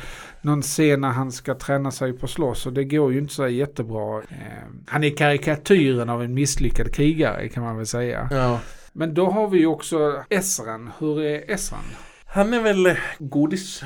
någon 0.42 0.62
scen 0.62 1.00
när 1.00 1.08
han 1.08 1.32
ska 1.32 1.54
träna 1.54 1.90
sig 1.90 2.12
på 2.12 2.26
slåss 2.26 2.66
och 2.66 2.72
det 2.72 2.84
går 2.84 3.12
ju 3.12 3.18
inte 3.18 3.34
så 3.34 3.48
jättebra. 3.48 4.18
Eh, 4.18 4.64
han 4.86 5.04
är 5.04 5.16
karikatyren 5.16 6.08
av 6.08 6.22
en 6.22 6.34
misslyckad 6.34 6.94
krigare 6.94 7.48
kan 7.48 7.62
man 7.62 7.76
väl 7.76 7.86
säga. 7.86 8.28
Ja. 8.30 8.60
Men 8.92 9.14
då 9.14 9.30
har 9.30 9.48
vi 9.48 9.58
ju 9.58 9.66
också 9.66 10.24
Esran. 10.28 10.90
Hur 10.98 11.20
är 11.20 11.50
Esran? 11.50 11.84
Han 12.26 12.54
är 12.54 12.62
väl 12.62 12.96
godis 13.18 13.84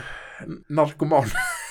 narkoman. 0.66 1.24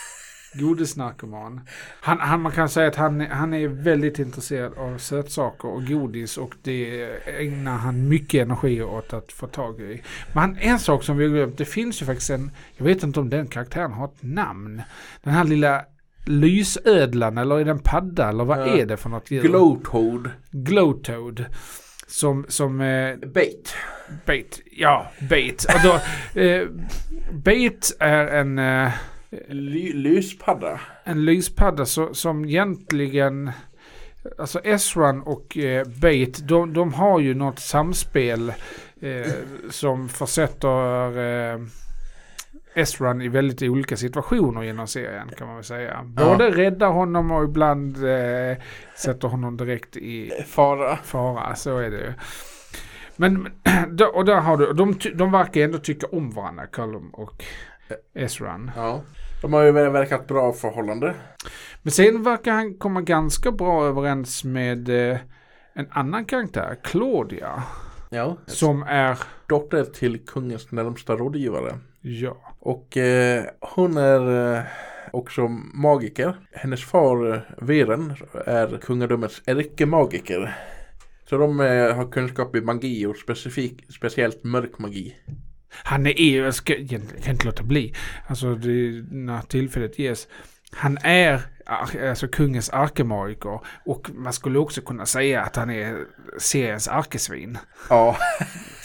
Godisnarkoman. 0.53 1.61
Han, 2.01 2.19
han, 2.19 2.41
man 2.41 2.51
kan 2.51 2.69
säga 2.69 2.87
att 2.87 2.95
han, 2.95 3.21
han 3.21 3.53
är 3.53 3.67
väldigt 3.67 4.19
intresserad 4.19 4.73
av 4.77 4.97
sötsaker 4.97 5.67
och 5.67 5.85
godis 5.87 6.37
och 6.37 6.53
det 6.63 7.09
ägnar 7.39 7.77
han 7.77 8.07
mycket 8.09 8.41
energi 8.41 8.81
åt 8.81 9.13
att 9.13 9.31
få 9.31 9.47
tag 9.47 9.81
i. 9.81 10.01
Men 10.33 10.57
en 10.57 10.79
sak 10.79 11.03
som 11.03 11.17
vi 11.17 11.23
har 11.27 11.31
glömt, 11.35 11.57
det 11.57 11.65
finns 11.65 12.01
ju 12.01 12.05
faktiskt 12.05 12.29
en, 12.29 12.51
jag 12.77 12.85
vet 12.85 13.03
inte 13.03 13.19
om 13.19 13.29
den 13.29 13.47
karaktären 13.47 13.91
har 13.91 14.05
ett 14.05 14.23
namn. 14.23 14.81
Den 15.23 15.33
här 15.33 15.43
lilla 15.43 15.85
lysödlan 16.25 17.37
eller 17.37 17.59
är 17.59 17.65
det 17.65 17.71
en 17.71 17.79
padda 17.79 18.29
eller 18.29 18.43
vad 18.45 18.59
Ja. 18.59 18.77
är 18.77 18.85
det 18.85 18.97
för 18.97 19.09
något 19.09 19.31
djur? 19.31 19.41
Glowtoad. 19.41 20.29
Glowtoad. 20.51 21.45
Som, 22.07 22.45
som 22.49 22.81
eh, 22.81 23.15
Bait. 23.17 23.75
bait, 24.25 24.61
ja 24.71 25.11
bait. 25.29 25.65
Och 25.75 25.79
då, 25.83 25.93
eh, 26.41 26.67
bait 27.33 27.95
är 27.99 28.27
en 28.27 28.59
eh, 28.59 28.91
Ly- 29.47 29.93
lyspadda. 29.93 30.79
en 31.03 31.25
lyspadda 31.25 31.85
så, 31.85 32.13
som 32.13 32.45
egentligen 32.45 33.51
Alltså 34.37 34.59
Esran 34.63 35.21
och 35.21 35.57
eh, 35.57 35.87
Bait, 36.01 36.47
de, 36.47 36.73
de 36.73 36.93
har 36.93 37.19
ju 37.19 37.33
något 37.33 37.59
samspel 37.59 38.53
eh, 39.01 39.31
som 39.69 40.09
försätter 40.09 41.17
eh, 41.17 41.59
Esran 42.75 43.21
i 43.21 43.27
väldigt 43.27 43.61
olika 43.61 43.97
situationer 43.97 44.63
genom 44.63 44.87
serien 44.87 45.29
kan 45.37 45.47
man 45.47 45.55
väl 45.55 45.65
säga. 45.65 46.03
Både 46.05 46.49
räddar 46.49 46.89
honom 46.91 47.31
och 47.31 47.43
ibland 47.43 47.97
eh, 47.97 48.57
sätter 48.95 49.27
honom 49.27 49.57
direkt 49.57 49.97
i 49.97 50.31
Fara. 50.47 50.97
fara, 50.97 51.55
så 51.55 51.77
är 51.77 51.89
det 51.89 51.97
ju. 51.97 52.13
Men, 53.15 53.47
och 54.13 54.25
där 54.25 54.39
har 54.39 54.57
du, 54.57 54.73
de, 54.73 54.99
de 55.15 55.31
verkar 55.31 55.61
ändå 55.61 55.77
tycka 55.77 56.07
om 56.11 56.31
varandra, 56.31 56.67
Callum 56.67 57.09
och 57.09 57.43
Esran. 58.13 58.71
Ja. 58.75 59.01
De 59.41 59.53
har 59.53 59.63
ju 59.63 59.71
verkat 59.71 60.27
bra 60.27 60.53
förhållande. 60.53 61.13
Men 61.81 61.91
sen 61.91 62.23
verkar 62.23 62.51
han 62.51 62.73
komma 62.73 63.01
ganska 63.01 63.51
bra 63.51 63.85
överens 63.85 64.43
med 64.43 64.89
eh, 64.89 65.17
en 65.73 65.87
annan 65.91 66.25
karaktär, 66.25 66.77
Claudia. 66.83 67.63
Ja. 68.09 68.37
Som 68.45 68.83
är, 68.83 69.17
Dotter 69.47 69.83
till 69.83 70.25
kungens 70.25 70.71
närmsta 70.71 71.15
rådgivare. 71.15 71.77
ja, 72.01 72.37
Och 72.59 72.97
eh, 72.97 73.43
hon 73.59 73.97
är 73.97 74.55
eh, 74.57 74.63
också 75.11 75.47
magiker. 75.73 76.35
Hennes 76.51 76.85
far, 76.85 77.33
eh, 77.33 77.39
Veren, 77.57 78.15
är 78.45 78.77
kungadömets 78.81 79.41
ärkemagiker. 79.45 80.55
Så 81.29 81.37
de 81.37 81.59
eh, 81.59 81.95
har 81.95 82.11
kunskap 82.11 82.55
i 82.55 82.61
magi 82.61 83.05
och 83.05 83.15
specifik, 83.17 83.85
speciellt 83.91 84.43
mörk 84.43 84.79
magi. 84.79 85.15
Han 85.83 86.05
är 86.05 86.21
ju, 86.21 86.43
jag 86.43 86.55
ska, 86.55 86.77
jag 86.77 87.01
kan 87.23 87.33
inte 87.33 87.45
låta 87.45 87.63
bli, 87.63 87.93
alltså 88.27 88.55
det, 88.55 89.03
när 89.11 89.41
tillfället 89.41 89.99
ges. 89.99 90.27
Han 90.73 90.97
är 91.03 91.41
alltså 92.09 92.27
kungens 92.27 92.69
arkemagiker 92.69 93.59
och 93.85 94.09
man 94.13 94.33
skulle 94.33 94.59
också 94.59 94.81
kunna 94.81 95.05
säga 95.05 95.41
att 95.41 95.55
han 95.55 95.69
är 95.69 95.97
seriens 96.37 96.87
arkesvin. 96.87 97.57
Ja. 97.89 98.17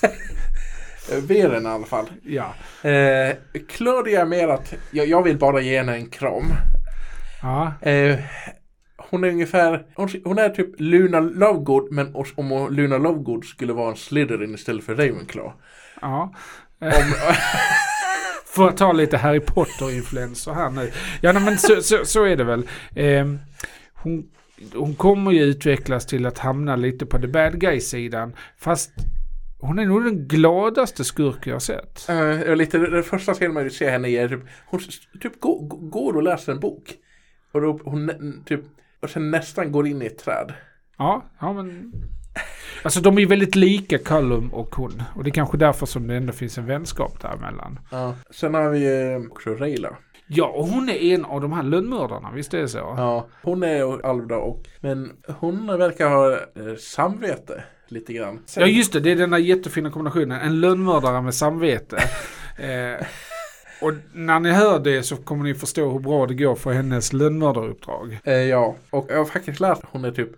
Veren 1.23 1.63
i 1.67 1.69
alla 1.69 1.87
fall. 1.87 2.07
Ja. 2.23 2.55
Eh, 2.91 3.37
Claudia 3.69 4.25
mer 4.25 4.49
att 4.49 4.75
jag, 4.91 5.07
jag 5.07 5.23
vill 5.23 5.39
bara 5.39 5.61
ge 5.61 5.79
henne 5.79 5.95
en 5.95 6.11
kram. 6.11 6.45
Ja, 7.43 7.73
Eh, 7.91 8.19
hon 9.11 9.25
är 9.25 9.29
ungefär, 9.29 9.87
hon, 9.95 10.09
hon 10.25 10.39
är 10.39 10.49
typ 10.49 10.81
Luna 10.81 11.21
Lovegood 11.21 11.93
men 11.93 12.15
om 12.37 12.69
Luna 12.71 12.99
Lovegood 12.99 13.45
skulle 13.45 13.73
vara 13.73 13.91
en 13.91 13.97
Slytherin 13.97 14.55
istället 14.55 14.85
för 14.85 14.95
Ravenclaw. 14.95 15.53
ja. 16.01 16.35
Om, 16.79 16.91
För 18.47 18.69
att 18.69 18.77
ta 18.77 18.93
lite 18.93 19.17
Harry 19.17 19.41
Potter-influenser 19.41 20.53
här 20.53 20.71
nu. 20.71 20.93
Ja, 21.21 21.33
men 21.33 21.59
så, 21.59 21.83
så, 21.83 22.05
så 22.05 22.25
är 22.25 22.37
det 22.37 22.45
väl. 22.45 22.69
Ehm, 22.95 23.39
hon, 23.95 24.31
hon 24.75 24.95
kommer 24.95 25.33
ju 25.33 25.43
utvecklas 25.43 26.07
till 26.07 26.27
att 26.27 26.39
hamna 26.39 26.77
lite 26.77 27.07
på 27.07 27.19
the 27.19 27.27
bad 27.27 27.61
guy-sidan. 27.61 28.33
Fast 28.59 28.91
hon 29.59 29.79
är 29.79 29.87
nog 29.87 30.05
den 30.05 30.29
gladaste 30.29 31.05
skurk 31.05 31.47
jag 31.47 31.55
har 31.55 31.61
sett. 31.61 32.09
Eh, 32.09 32.57
lite, 32.57 32.79
den 32.79 33.03
första 33.03 33.35
scenen 33.35 33.55
man 33.55 33.63
vill 33.63 33.75
se 33.75 33.91
henne 33.91 34.09
i 34.09 34.17
är 34.17 34.29
typ, 34.29 34.41
hon 34.67 34.81
typ 35.21 35.41
går, 35.41 35.89
går 35.91 36.17
och 36.17 36.23
läser 36.23 36.53
en 36.53 36.61
bok. 36.61 36.95
Och 37.53 37.61
då 37.61 37.81
hon 37.85 38.43
typ, 38.47 38.61
och 39.03 39.11
sen 39.11 39.31
nästan 39.31 39.73
går 39.73 39.87
in 39.87 40.03
i 40.03 40.07
ett 40.07 40.19
träd. 40.19 40.53
Ja, 40.99 41.25
ja 41.41 41.53
men... 41.53 41.93
Alltså 42.83 43.01
de 43.01 43.17
är 43.17 43.21
ju 43.21 43.27
väldigt 43.27 43.55
lika 43.55 43.99
Callum 43.99 44.49
och 44.55 44.75
hon. 44.75 45.03
Och 45.15 45.25
det 45.25 45.31
är 45.31 45.33
kanske 45.33 45.57
därför 45.57 45.87
som 45.87 46.07
det 46.07 46.15
ändå 46.15 46.33
finns 46.33 46.59
en 46.59 46.67
vänskap 46.67 47.23
däremellan. 47.23 47.79
Ja. 47.91 48.15
Sen 48.31 48.55
har 48.55 48.69
vi 48.69 49.13
eh, 49.13 49.31
också 49.31 49.51
Rayla. 49.51 49.97
Ja, 50.27 50.47
och 50.47 50.67
hon 50.67 50.89
är 50.89 51.03
en 51.03 51.25
av 51.25 51.41
de 51.41 51.53
här 51.53 51.63
lönnmördarna, 51.63 52.31
visst 52.35 52.55
är 52.55 52.59
det 52.59 52.69
så? 52.69 52.79
Ja, 52.79 53.27
hon 53.43 53.63
är 53.63 54.07
alv 54.07 54.27
då, 54.27 54.35
och, 54.35 54.63
men 54.81 55.13
hon 55.39 55.67
verkar 55.67 56.09
ha 56.09 56.33
eh, 56.33 56.77
samvete 56.79 57.65
lite 57.89 58.13
grann. 58.13 58.43
Sen, 58.47 58.63
Ja 58.63 58.67
just 58.67 58.93
det, 58.93 59.01
det 59.01 59.11
är 59.11 59.17
den 59.17 59.31
där 59.31 59.39
jättefina 59.39 59.91
kombinationen. 59.91 60.41
En 60.41 60.61
lönnmördare 60.61 61.23
med 61.23 61.35
samvete. 61.35 61.97
eh, 62.59 63.07
och 63.81 63.93
när 64.13 64.41
ni 64.41 64.51
hör 64.51 64.79
det 64.79 65.03
så 65.03 65.17
kommer 65.17 65.45
ni 65.45 65.55
förstå 65.55 65.91
hur 65.91 65.99
bra 65.99 66.27
det 66.27 66.35
går 66.35 66.55
för 66.55 66.73
hennes 66.73 67.13
lönnmördaruppdrag. 67.13 68.19
Eh, 68.25 68.35
ja, 68.35 68.77
och 68.91 69.07
jag 69.09 69.19
har 69.19 69.25
faktiskt 69.25 69.61
lärt 69.61 69.79
att 69.79 69.91
hon 69.91 70.05
är 70.05 70.11
typ 70.11 70.31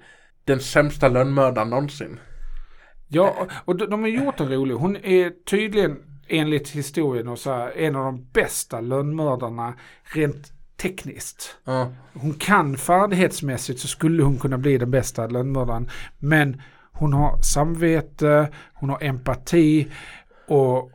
den 0.49 0.61
sämsta 0.61 1.09
lönnmördaren 1.09 1.71
någonsin. 1.71 2.21
Ja, 3.09 3.47
och 3.65 3.77
de, 3.77 3.87
de 3.91 4.01
har 4.01 4.09
gjort 4.09 4.41
en 4.41 4.53
rolig. 4.53 4.75
Hon 4.75 4.97
är 4.97 5.31
tydligen 5.45 5.97
enligt 6.29 6.69
historien 6.69 7.29
och 7.29 7.39
så 7.39 7.53
här, 7.53 7.71
en 7.77 7.97
av 7.97 8.05
de 8.05 8.27
bästa 8.33 8.81
lönnmördarna 8.81 9.75
rent 10.03 10.53
tekniskt. 10.77 11.57
Ja, 11.65 11.93
Hon 12.13 12.35
kan 12.35 12.77
färdighetsmässigt 12.77 13.81
så 13.81 13.89
skulle 13.89 14.23
hon 14.23 14.39
kunna 14.39 14.59
bli 14.59 14.79
den 14.79 14.91
bästa 14.91 15.27
lönnmördaren. 15.27 15.91
Men 16.19 16.63
hon 16.93 17.13
har 17.13 17.43
samvete, 17.43 18.49
hon 18.75 18.91
har 18.91 19.03
empati 19.03 19.89
och, 20.49 20.91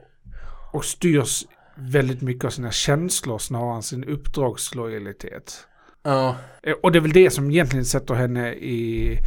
och 0.74 0.86
styrs 0.86 1.46
väldigt 1.76 2.22
mycket 2.22 2.46
av 2.46 2.50
sina 2.50 2.72
känslor 2.72 3.38
snarare 3.38 3.76
än 3.76 3.84
sin 3.84 4.04
uppdragslojalitet. 4.04 5.68
Ja, 6.04 6.36
Eh, 6.66 6.74
Och 6.84 6.92
det 6.92 7.00
är 7.00 7.02
väl 7.02 7.12
det 7.12 7.30
som 7.30 7.52
egentligen 7.52 7.86
sätter 7.86 8.14
henne 8.14 8.54
i 8.54 9.18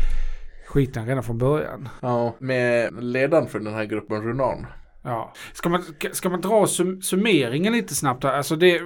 skiten 0.67 1.07
redan 1.07 1.23
från 1.23 1.39
början. 1.39 1.89
ja. 2.03 2.37
Med 2.39 3.05
ledaren 3.05 3.47
för 3.49 3.59
den 3.59 3.75
här 3.75 3.85
gruppen, 3.85 4.23
Runan. 4.23 4.67
Ja. 5.03 5.33
Ska, 5.53 5.69
man, 5.69 5.83
ska 6.13 6.29
man 6.29 6.41
dra 6.41 6.67
sum, 6.67 7.03
summeringen 7.03 7.73
lite 7.73 7.95
snabbt 7.95 8.25
här? 8.25 8.33
Alltså 8.33 8.57
det, 8.57 8.81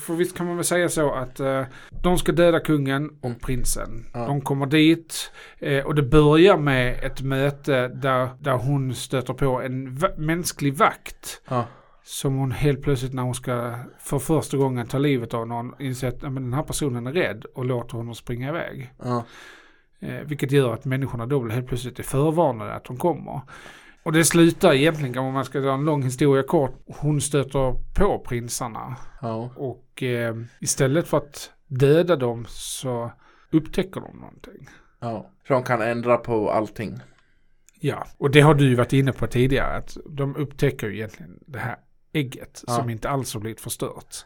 för 0.00 0.14
visst 0.14 0.36
kan 0.36 0.46
man 0.46 0.56
väl 0.56 0.64
säga 0.64 0.88
så 0.88 1.12
att 1.14 1.40
eh, 1.40 1.62
de 2.02 2.18
ska 2.18 2.32
döda 2.32 2.60
kungen 2.60 3.10
och 3.20 3.40
prinsen. 3.40 4.06
Ja. 4.14 4.26
De 4.26 4.40
kommer 4.40 4.66
dit 4.66 5.32
eh, 5.58 5.84
och 5.86 5.94
det 5.94 6.02
börjar 6.02 6.56
med 6.56 7.04
ett 7.04 7.22
möte 7.22 7.88
där, 7.88 8.28
där 8.40 8.56
hon 8.56 8.94
stöter 8.94 9.34
på 9.34 9.60
en 9.62 9.98
mänsklig 10.16 10.74
vakt 10.74 11.42
Ja, 11.48 11.64
som 12.08 12.36
hon 12.36 12.50
helt 12.50 12.82
plötsligt 12.82 13.12
när 13.12 13.22
hon 13.22 13.34
ska 13.34 13.74
för 13.98 14.18
första 14.18 14.56
gången 14.56 14.86
ta 14.86 14.98
livet 14.98 15.34
av 15.34 15.48
någon 15.48 15.74
inser 15.78 16.08
att 16.08 16.22
men 16.22 16.34
den 16.34 16.52
här 16.52 16.62
personen 16.62 17.06
är 17.06 17.12
rädd 17.12 17.44
och 17.54 17.64
låter 17.64 17.96
honom 17.96 18.14
springa 18.14 18.48
iväg. 18.48 18.92
Ja. 18.98 19.24
Eh, 20.00 20.20
vilket 20.24 20.52
gör 20.52 20.74
att 20.74 20.84
människorna 20.84 21.26
då 21.26 21.48
helt 21.48 21.66
plötsligt 21.66 21.98
är 21.98 22.02
förvarnade 22.02 22.74
att 22.74 22.84
de 22.84 22.96
kommer. 22.96 23.40
Och 24.02 24.12
det 24.12 24.24
slutar 24.24 24.72
egentligen, 24.72 25.18
om 25.18 25.32
man 25.32 25.44
ska 25.44 25.60
dra 25.60 25.72
en 25.72 25.84
lång 25.84 26.02
historia 26.02 26.42
kort, 26.42 26.74
hon 26.86 27.20
stöter 27.20 27.74
på 27.94 28.18
prinsarna. 28.18 28.96
Ja. 29.20 29.50
Och 29.56 30.02
eh, 30.02 30.36
istället 30.60 31.08
för 31.08 31.16
att 31.16 31.50
döda 31.66 32.16
dem 32.16 32.44
så 32.48 33.10
upptäcker 33.50 34.00
de 34.00 34.18
någonting. 34.18 34.68
ja. 35.00 35.30
Så 35.48 35.54
de 35.54 35.62
kan 35.62 35.82
ändra 35.82 36.16
på 36.16 36.50
allting. 36.50 36.98
Ja, 37.80 38.06
och 38.18 38.30
det 38.30 38.40
har 38.40 38.54
du 38.54 38.68
ju 38.68 38.74
varit 38.74 38.92
inne 38.92 39.12
på 39.12 39.26
tidigare, 39.26 39.76
att 39.76 39.96
de 40.10 40.36
upptäcker 40.36 40.86
ju 40.86 40.94
egentligen 40.94 41.38
det 41.46 41.58
här 41.58 41.76
ägget 42.18 42.64
Ja. 42.66 42.72
som 42.72 42.90
inte 42.90 43.08
alls 43.08 43.34
har 43.34 43.40
blivit 43.40 43.60
förstört. 43.60 44.16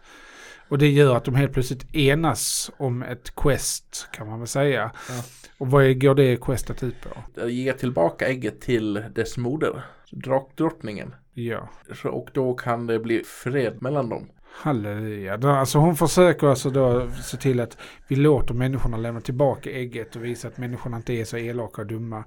Och 0.68 0.78
det 0.78 0.88
gör 0.90 1.16
att 1.16 1.24
de 1.24 1.34
helt 1.34 1.52
plötsligt 1.52 1.94
enas 1.94 2.70
om 2.76 3.02
ett 3.02 3.34
quest, 3.36 4.08
kan 4.12 4.28
man 4.28 4.38
väl 4.38 4.48
säga. 4.48 4.90
Ja. 5.08 5.24
Och 5.58 5.70
vad 5.70 6.00
går 6.00 6.14
det 6.14 6.36
questet 6.40 6.82
ut 6.82 6.94
på? 7.00 7.46
Ge 7.48 7.72
tillbaka 7.72 8.26
ägget 8.28 8.60
till 8.60 9.04
dess 9.14 9.36
moder. 9.36 9.82
Drakdrottningen. 10.10 11.14
Ja, 11.34 11.68
Så, 12.02 12.08
och 12.08 12.28
då 12.32 12.54
kan 12.54 12.86
det 12.86 12.98
bli 12.98 13.22
fred 13.24 13.82
mellan 13.82 14.08
dem. 14.08 14.28
halleluja. 14.54 15.34
Alltså 15.42 15.78
hon 15.78 15.96
försöker 15.96 16.46
alltså 16.46 16.70
då 16.70 17.10
se 17.22 17.36
till 17.36 17.60
att 17.60 17.78
vi 18.08 18.16
låter 18.16 18.54
människorna 18.54 18.96
lämna 18.96 19.20
tillbaka 19.20 19.70
ägget 19.70 20.16
och 20.16 20.24
visa 20.24 20.48
att 20.48 20.58
människorna 20.58 20.96
inte 20.96 21.12
är 21.12 21.24
så 21.24 21.36
elaka 21.36 21.82
och 21.82 21.88
dumma. 21.88 22.24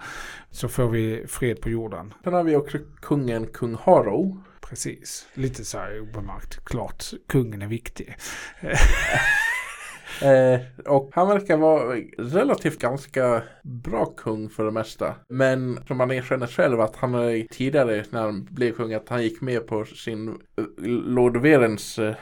Så 0.52 0.68
får 0.68 0.90
vi 0.90 1.26
fred 1.28 1.62
på 1.62 1.70
jorden. 1.70 2.14
Sen 2.24 2.34
har 2.34 2.44
vi 2.44 2.56
också 2.56 2.78
kungen 3.02 3.48
kung 3.48 3.76
Haro. 3.76 4.38
Precis. 4.70 5.28
Lite 5.34 5.66
så 5.66 5.78
här 5.78 6.00
obemärkt. 6.00 6.66
Klart, 6.66 7.04
kungen 7.28 7.62
är 7.62 7.68
viktig. 7.68 8.16
Eh, 10.22 10.60
och 10.86 11.10
han 11.14 11.28
verkar 11.28 11.58
vara 11.58 11.96
relativt 12.18 12.80
ganska 12.80 13.44
bra 13.64 14.06
kung 14.06 14.50
för 14.50 14.66
det 14.66 14.72
mesta. 14.72 15.16
Men 15.30 15.80
som 15.88 16.00
han 16.00 16.12
erkänner 16.12 16.48
själv 16.48 16.82
att 16.82 16.96
han 16.96 17.12
tidigare 17.52 18.04
när 18.10 18.22
han 18.22 18.46
blev 18.46 18.72
kung 18.72 18.94
att 18.94 19.10
han 19.10 19.24
gick 19.24 19.42
med 19.42 19.68
på 19.68 19.86
sin 19.86 20.28
eh, 20.28 20.36
Lord 20.88 21.38
Verens 21.38 22.00
eh, 22.00 22.16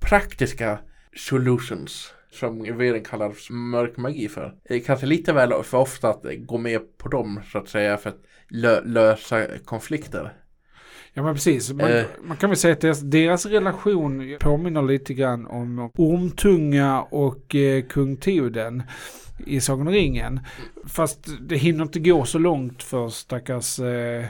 praktiska 0.00 0.78
solutions. 1.16 2.14
Som 2.30 2.78
Veren 2.78 3.04
kallar 3.04 3.52
mörk 3.52 3.96
magi 3.96 4.28
för. 4.28 4.54
Kanske 4.86 5.06
lite 5.06 5.32
väl 5.32 5.62
för 5.62 5.78
ofta 5.78 6.08
att 6.08 6.24
gå 6.38 6.58
med 6.58 6.98
på 6.98 7.08
dem 7.08 7.40
så 7.52 7.58
att 7.58 7.68
säga 7.68 7.96
för 7.96 8.10
att 8.10 8.20
lö- 8.50 8.84
lösa 8.84 9.46
konflikter. 9.64 10.32
Ja 11.14 11.22
men 11.22 11.34
precis. 11.34 11.72
Man, 11.72 11.90
Eh. 11.92 12.04
man 12.22 12.36
kan 12.36 12.50
väl 12.50 12.56
säga 12.56 12.72
att 12.74 12.80
deras, 12.80 13.00
deras 13.00 13.46
relation 13.46 14.36
påminner 14.40 14.82
lite 14.82 15.14
grann 15.14 15.46
om 15.46 15.90
Ormtunga 15.98 17.02
och 17.02 17.54
eh, 17.54 17.82
kung 17.84 18.16
Theoden 18.16 18.82
i 19.46 19.60
Sagan 19.60 19.86
om 19.86 19.92
ringen. 19.92 20.40
Fast 20.86 21.28
det 21.40 21.56
hinner 21.56 21.82
inte 21.84 22.00
gå 22.00 22.24
så 22.24 22.38
långt 22.38 22.82
för 22.82 23.08
stackars 23.08 23.78
eh, 23.78 24.24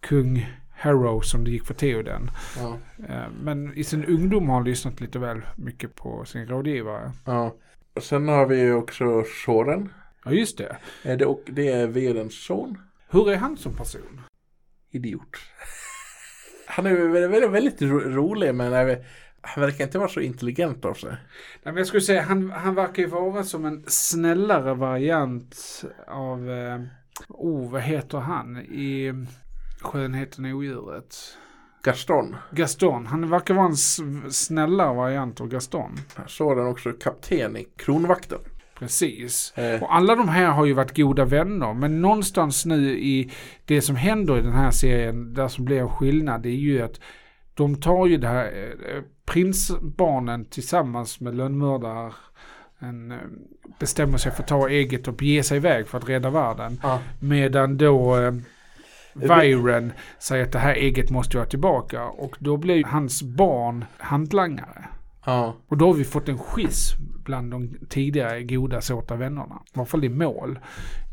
kung 0.00 0.46
Harrow 0.70 1.20
som 1.20 1.44
det 1.44 1.50
gick 1.50 1.64
för 1.66 1.74
Theoden. 1.74 2.30
Ja. 2.58 2.78
Eh, 3.08 3.30
men 3.42 3.74
i 3.74 3.84
sin 3.84 4.04
ungdom 4.04 4.48
har 4.48 4.56
han 4.56 4.64
lyssnat 4.64 5.00
lite 5.00 5.18
väl 5.18 5.40
mycket 5.56 5.94
på 5.94 6.24
sin 6.24 6.46
rådgivare. 6.46 7.12
ja. 7.26 7.54
Och 7.94 8.02
sen 8.02 8.28
har 8.28 8.46
vi 8.46 8.60
ju 8.60 8.74
också 8.74 9.24
Soren. 9.44 9.92
Ja 10.24 10.30
just 10.32 10.58
det. 10.58 10.76
Det, 11.16 11.26
och 11.26 11.42
det 11.46 11.68
är 11.68 11.86
Verens 11.86 12.44
son. 12.44 12.78
Hur 13.10 13.30
är 13.30 13.36
han 13.36 13.56
som 13.56 13.74
person? 13.74 14.20
idiot. 14.92 15.36
Han 16.70 16.86
är 16.86 16.94
väldigt, 16.94 17.30
väldigt, 17.30 17.50
väldigt 17.50 17.82
ro- 17.82 18.00
rolig 18.10 18.54
men 18.54 18.72
han 19.42 19.62
verkar 19.64 19.84
inte 19.84 19.98
vara 19.98 20.08
så 20.08 20.20
intelligent 20.20 20.84
av 20.84 20.94
sig. 20.94 21.10
Nej, 21.10 21.18
men 21.62 21.76
jag 21.76 21.86
skulle 21.86 22.00
säga 22.00 22.22
han, 22.22 22.50
han 22.50 22.74
verkar 22.74 23.02
ju 23.02 23.08
vara 23.08 23.44
som 23.44 23.64
en 23.64 23.84
snällare 23.86 24.74
variant 24.74 25.82
av, 26.06 26.50
eh, 26.50 26.80
oh 27.28 27.70
vad 27.70 27.82
heter 27.82 28.18
han 28.18 28.56
i 28.56 29.12
Skönheten 29.80 30.44
och 30.44 30.50
odjuret? 30.50 31.16
Gaston. 31.82 32.36
Gaston, 32.50 33.06
han 33.06 33.30
verkar 33.30 33.54
vara 33.54 33.66
en 33.66 33.76
snällare 34.32 34.94
variant 34.94 35.40
av 35.40 35.48
Gaston. 35.48 35.96
Så 36.26 36.50
är 36.52 36.56
den 36.56 36.66
också 36.66 36.92
kapten 36.92 37.56
i 37.56 37.64
kronvakten. 37.76 38.38
Precis. 38.80 39.52
Eh, 39.56 39.82
Och 39.82 39.94
alla 39.94 40.14
de 40.14 40.28
här 40.28 40.46
har 40.46 40.64
ju 40.66 40.72
varit 40.72 40.96
goda 40.96 41.24
vänner, 41.24 41.74
men 41.74 42.00
någonstans 42.02 42.66
nu 42.66 42.98
i 42.98 43.30
det 43.64 43.80
som 43.80 43.96
händer 43.96 44.38
i 44.38 44.42
den 44.42 44.52
här 44.52 44.70
serien, 44.70 45.34
där 45.34 45.48
som 45.48 45.64
blir 45.64 45.80
en 45.80 45.88
skillnad, 45.88 46.42
det 46.42 46.48
är 46.48 46.54
ju 46.54 46.82
att 46.82 47.00
de 47.54 47.80
tar 47.80 48.06
ju 48.06 48.16
det 48.16 48.28
här 48.28 48.44
eh, 48.44 49.02
prinsbarnen 49.24 50.44
tillsammans 50.44 51.20
med 51.20 51.34
lönnmördare 51.34 52.12
en, 52.78 53.12
eh, 53.12 53.18
bestämmer 53.78 54.18
sig 54.18 54.32
för 54.32 54.42
att 54.42 54.48
ta 54.48 54.68
eget 54.68 55.08
och 55.08 55.14
bege 55.14 55.42
sig 55.42 55.56
iväg 55.56 55.88
för 55.88 55.98
att 55.98 56.08
rädda 56.08 56.30
världen. 56.30 56.80
ja. 56.82 56.98
Medan 57.20 57.76
då 57.76 58.16
eh, 58.16 58.32
Viren 59.14 59.92
säger 60.18 60.44
att 60.44 60.52
det 60.52 60.58
här 60.58 60.74
eget 60.74 61.10
måste 61.10 61.36
vara 61.36 61.46
tillbaka 61.48 62.04
och 62.04 62.36
då 62.38 62.56
blir 62.56 62.84
hans 62.84 63.22
barn 63.22 63.84
hantlangare. 63.98 64.84
ja. 65.26 65.56
Och 65.68 65.76
då 65.76 65.86
har 65.86 65.94
vi 65.94 66.04
fått 66.04 66.28
en 66.28 66.38
schism 66.38 67.02
bland 67.24 67.50
de 67.50 67.74
tidigare 67.88 68.42
goda 68.42 68.80
såta 68.80 69.16
vännerna. 69.16 69.62
I 69.66 69.78
alla 69.78 69.86
fall 69.86 70.04
i 70.04 70.08
mål. 70.08 70.58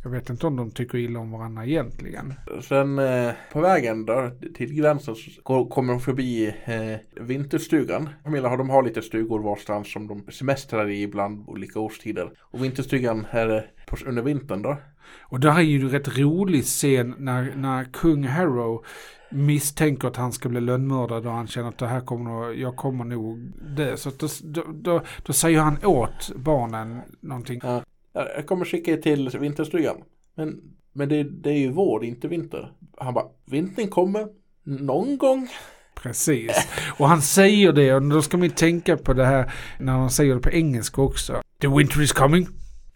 Jag 0.04 0.12
vet 0.12 0.30
inte 0.30 0.48
om 0.48 0.56
de 0.56 0.72
tycker 0.72 0.98
illa 0.98 1.20
om 1.20 1.32
varandra 1.32 1.66
egentligen. 1.66 2.34
Sen 2.62 3.00
eh, 3.00 3.32
på 3.54 3.62
vägen 3.62 4.06
då 4.06 4.32
till 4.56 4.74
gränsen 4.74 5.16
så 5.16 5.42
går, 5.44 5.70
kommer 5.70 5.94
de 5.94 6.00
förbi 6.00 6.48
eh, 6.66 7.24
vinterstugan. 7.24 8.10
Camilla 8.24 8.50
har 8.50 8.58
de 8.58 8.70
har 8.70 8.84
lite 8.84 9.02
stugor 9.02 9.40
varstans 9.40 9.92
som 9.94 10.08
de 10.08 10.32
semestrar 10.32 10.90
i 10.90 11.02
ibland 11.02 11.50
olika 11.50 11.80
årstider. 11.80 12.32
Och 12.40 12.64
vinterstugan 12.64 13.26
är 13.32 13.56
eh, 13.56 13.62
på, 13.88 13.98
under 14.06 14.22
vintern 14.22 14.62
då. 14.62 14.78
Och 15.22 15.40
det 15.40 15.52
här 15.52 15.60
är 15.60 15.64
ju 15.64 15.82
en 15.82 15.90
rätt 15.90 16.18
rolig 16.18 16.64
scen 16.64 17.16
när, 17.18 17.56
när 17.56 17.84
kung 17.84 18.24
Harrow 18.24 18.86
misstänker 19.30 20.08
att 20.08 20.16
han 20.16 20.32
ska 20.32 20.50
bli 20.50 20.62
lönnmördad 20.62 21.26
och 21.28 21.32
han 21.32 21.48
känner 21.48 21.70
att 21.70 21.78
det 21.78 21.88
här 21.88 22.02
kommer 22.02 22.54
jag 22.54 22.76
kommer 22.76 23.06
nog 23.06 23.38
dö. 23.76 23.98
Så 23.98 24.12
då, 24.20 24.64
då, 24.74 25.02
då, 25.26 25.34
säger 25.34 25.60
han 25.60 25.86
åt 25.86 26.32
barnen 26.36 27.02
någonting. 27.22 27.60
Ja. 27.64 27.84
Jag 28.14 28.46
kommer 28.48 28.66
skicka 28.66 28.92
er 28.92 28.98
till 28.98 29.30
vinterstugan. 29.40 29.96
Men, 30.36 30.62
men 30.94 31.10
det, 31.10 31.24
det 31.24 31.50
är 31.50 31.58
ju 31.58 31.72
vår, 31.72 32.06
inte 32.06 32.28
vinter. 32.28 32.72
Han 32.98 33.14
bara, 33.14 33.26
vintern 33.46 33.88
kommer 33.88 34.28
någon 34.64 35.18
gång. 35.18 35.50
Precis. 35.96 36.68
Och 36.98 37.08
han 37.08 37.22
säger 37.22 37.74
det 37.74 37.94
och 37.94 38.02
då 38.02 38.22
ska 38.22 38.38
man 38.38 38.50
tänka 38.50 38.98
på 38.98 39.14
det 39.14 39.26
här 39.26 39.54
när 39.80 39.94
han 39.94 40.10
säger 40.10 40.36
det 40.36 40.42
på 40.42 40.50
engelska 40.50 41.02
också. 41.02 41.42
The 41.62 41.68
winter 41.68 42.02
is 42.02 42.14
coming. 42.14 42.48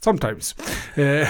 Sometimes. 0.04 0.56
Eh, 0.96 1.28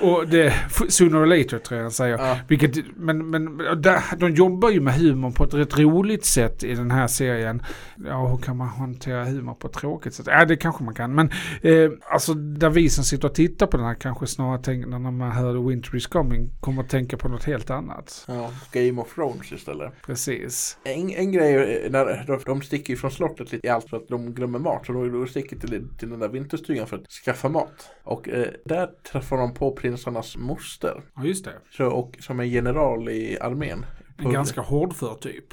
och 0.00 0.28
det, 0.28 0.54
sooner 0.88 1.22
or 1.22 1.26
later 1.26 1.58
tror 1.58 1.78
jag 1.78 1.84
han 1.84 1.90
säger. 1.90 2.18
Ja. 2.18 2.38
Vilket, 2.48 2.96
men, 2.96 3.30
men 3.30 3.56
där, 3.56 4.02
de 4.18 4.34
jobbar 4.34 4.70
ju 4.70 4.80
med 4.80 4.94
humor 4.94 5.30
på 5.30 5.44
ett 5.44 5.54
rätt 5.54 5.78
roligt 5.78 6.24
sätt 6.24 6.64
i 6.64 6.74
den 6.74 6.90
här 6.90 7.06
serien. 7.06 7.62
Ja, 8.06 8.28
hur 8.28 8.36
kan 8.36 8.56
man 8.56 8.68
hantera 8.68 9.24
humor 9.24 9.54
på 9.54 9.66
ett 9.66 9.72
tråkigt 9.72 10.14
sätt? 10.14 10.26
Ja, 10.28 10.44
det 10.44 10.56
kanske 10.56 10.84
man 10.84 10.94
kan. 10.94 11.14
Men 11.14 11.30
eh, 11.62 11.90
alltså 12.10 12.34
där 12.34 12.70
vi 12.70 12.90
som 12.90 13.04
sitter 13.04 13.28
och 13.28 13.34
tittar 13.34 13.66
på 13.66 13.76
den 13.76 13.86
här 13.86 13.94
kanske 13.94 14.26
snarare 14.26 14.62
tänker 14.62 14.88
när 14.88 14.98
man 14.98 15.32
hör 15.32 15.68
Winter 15.68 15.96
is 15.96 16.06
coming 16.06 16.50
kommer 16.60 16.82
att 16.82 16.88
tänka 16.88 17.16
på 17.16 17.28
något 17.28 17.44
helt 17.44 17.70
annat. 17.70 18.24
Ja, 18.28 18.50
Game 18.72 19.02
of 19.02 19.14
Thrones 19.14 19.52
istället. 19.52 19.92
Precis. 20.06 20.78
En, 20.84 21.10
en 21.10 21.32
grej 21.32 21.54
är 21.54 21.90
när 21.90 22.24
de, 22.26 22.40
de 22.46 22.62
sticker 22.62 22.96
från 22.96 23.10
slottet 23.10 23.52
lite 23.52 23.66
i 23.66 23.70
allt 23.70 23.90
för 23.90 23.96
att 23.96 24.08
de 24.08 24.34
glömmer 24.34 24.58
mat. 24.58 24.86
Så 24.86 24.92
de, 24.92 25.12
de 25.12 25.26
sticker 25.26 25.56
till, 25.56 25.88
till 25.98 26.10
den 26.10 26.18
där 26.18 26.28
vinterstugan 26.28 26.86
för 26.86 26.96
att 26.96 27.10
skaffa 27.24 27.48
mat. 27.48 27.90
Och 28.14 28.28
eh, 28.28 28.46
där 28.64 28.86
träffar 28.86 29.36
de 29.36 29.54
på 29.54 29.72
prinsarnas 29.72 30.36
moster. 30.36 31.02
Ja, 31.16 31.24
just 31.24 31.44
det. 31.44 31.52
Så, 31.70 31.86
och, 31.86 32.16
som 32.20 32.40
är 32.40 32.44
general 32.44 33.08
i 33.08 33.38
armén. 33.40 33.86
En 34.18 34.32
ganska 34.32 34.60
hårdför 34.60 35.14
typ. 35.14 35.44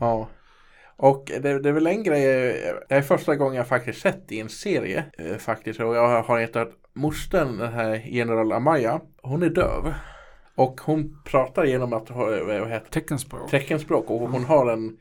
Ja. 0.00 0.28
Och 0.96 1.24
det, 1.40 1.58
det 1.58 1.68
är 1.68 1.72
väl 1.72 1.86
en 1.86 2.02
grej, 2.02 2.24
eh, 2.24 2.74
det 2.88 2.94
är 2.94 3.02
första 3.02 3.36
gången 3.36 3.54
jag 3.54 3.68
faktiskt 3.68 4.00
sett 4.00 4.32
i 4.32 4.40
en 4.40 4.48
serie 4.48 5.04
eh, 5.18 5.36
faktiskt. 5.36 5.80
Och 5.80 5.96
jag 5.96 6.22
har 6.22 6.38
hetat 6.38 6.70
mostern, 6.94 7.58
den 7.58 7.72
här 7.72 8.02
general 8.06 8.52
Amaya, 8.52 9.00
hon 9.22 9.42
är 9.42 9.50
döv. 9.50 9.94
Och 10.54 10.80
hon 10.80 11.22
pratar 11.24 11.64
genom 11.64 11.92
att 11.92 12.08
ha, 12.08 12.36
eh, 12.36 12.60
vad 12.60 12.70
heter 12.70 12.90
Teckenspråk. 12.90 13.50
teckenspråk 13.50 14.10
och 14.10 14.30
hon 14.30 14.44
har 14.44 14.72
en 14.72 14.96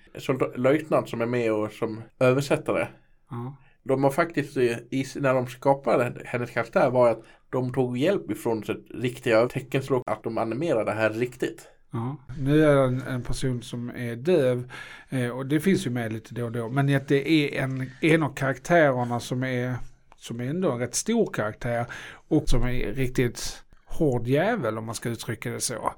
löjtnant 0.55 1.09
som 1.09 1.21
är 1.21 1.25
med 1.25 1.53
och 1.53 1.71
som 1.71 2.01
översättare. 2.19 2.87
ja. 3.29 3.57
De 3.87 4.03
har 4.03 4.11
faktiskt, 4.11 4.57
eh, 4.57 4.77
när 5.15 5.33
de 5.33 5.47
skapade 5.47 6.13
hennes 6.25 6.51
karaktär 6.51 6.89
var 6.89 7.11
att 7.11 7.23
de 7.49 7.73
tog 7.73 7.97
hjälp 7.97 8.31
ifrån 8.31 8.63
sitt 8.63 8.87
riktiga 8.93 9.47
teckenspråk, 9.47 10.03
att 10.05 10.23
de 10.23 10.37
animerade 10.37 10.91
det 10.91 10.97
här 10.97 11.09
riktigt. 11.09 11.67
Ja. 11.91 12.17
Nu 12.39 12.63
är 12.63 12.75
det 12.75 12.81
en, 12.81 13.01
en 13.01 13.23
person 13.23 13.61
som 13.61 13.89
är 13.89 14.15
döv 14.15 14.71
eh, 15.09 15.29
och 15.29 15.45
det 15.45 15.59
finns 15.59 15.85
ju 15.85 15.89
med 15.89 16.13
lite 16.13 16.33
då 16.33 16.45
och 16.45 16.51
då. 16.51 16.69
Men 16.69 16.95
att 16.95 17.07
det 17.07 17.29
är 17.29 17.63
en, 17.63 17.91
en 18.01 18.23
av 18.23 18.33
karaktärerna 18.33 19.19
som 19.19 19.43
är, 19.43 19.75
som 20.17 20.39
är 20.39 20.45
ändå 20.45 20.71
en 20.71 20.79
rätt 20.79 20.95
stor 20.95 21.33
karaktär 21.33 21.85
och 22.27 22.49
som 22.49 22.63
är 22.63 22.93
riktigt 22.93 23.63
hård 23.85 24.27
jävel 24.27 24.77
om 24.77 24.85
man 24.85 24.95
ska 24.95 25.09
uttrycka 25.09 25.51
det 25.51 25.61
så. 25.61 25.93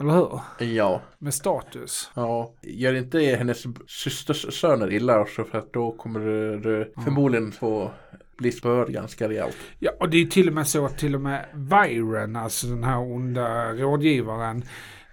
Eller 0.00 0.12
hur? 0.12 0.40
Ja. 0.66 1.02
Med 1.18 1.34
status. 1.34 2.10
Ja, 2.14 2.54
gör 2.62 2.94
inte 2.94 3.20
hennes 3.20 3.64
systers 3.86 4.60
söner 4.60 4.92
illa 4.92 5.20
också 5.20 5.44
för 5.44 5.58
att 5.58 5.72
då 5.72 5.92
kommer 5.92 6.20
du, 6.20 6.92
förmodligen 7.04 7.52
få 7.52 7.90
bli 8.38 8.52
spörd 8.52 8.88
ganska 8.88 9.28
rejält. 9.28 9.56
Ja, 9.78 9.90
och 10.00 10.10
det 10.10 10.22
är 10.22 10.26
till 10.26 10.48
och 10.48 10.54
med 10.54 10.68
så 10.68 10.86
att 10.86 10.98
till 10.98 11.14
och 11.14 11.20
med 11.20 11.44
Viren, 11.54 12.36
alltså 12.36 12.66
den 12.66 12.84
här 12.84 12.98
onda 12.98 13.72
rådgivaren, 13.72 14.64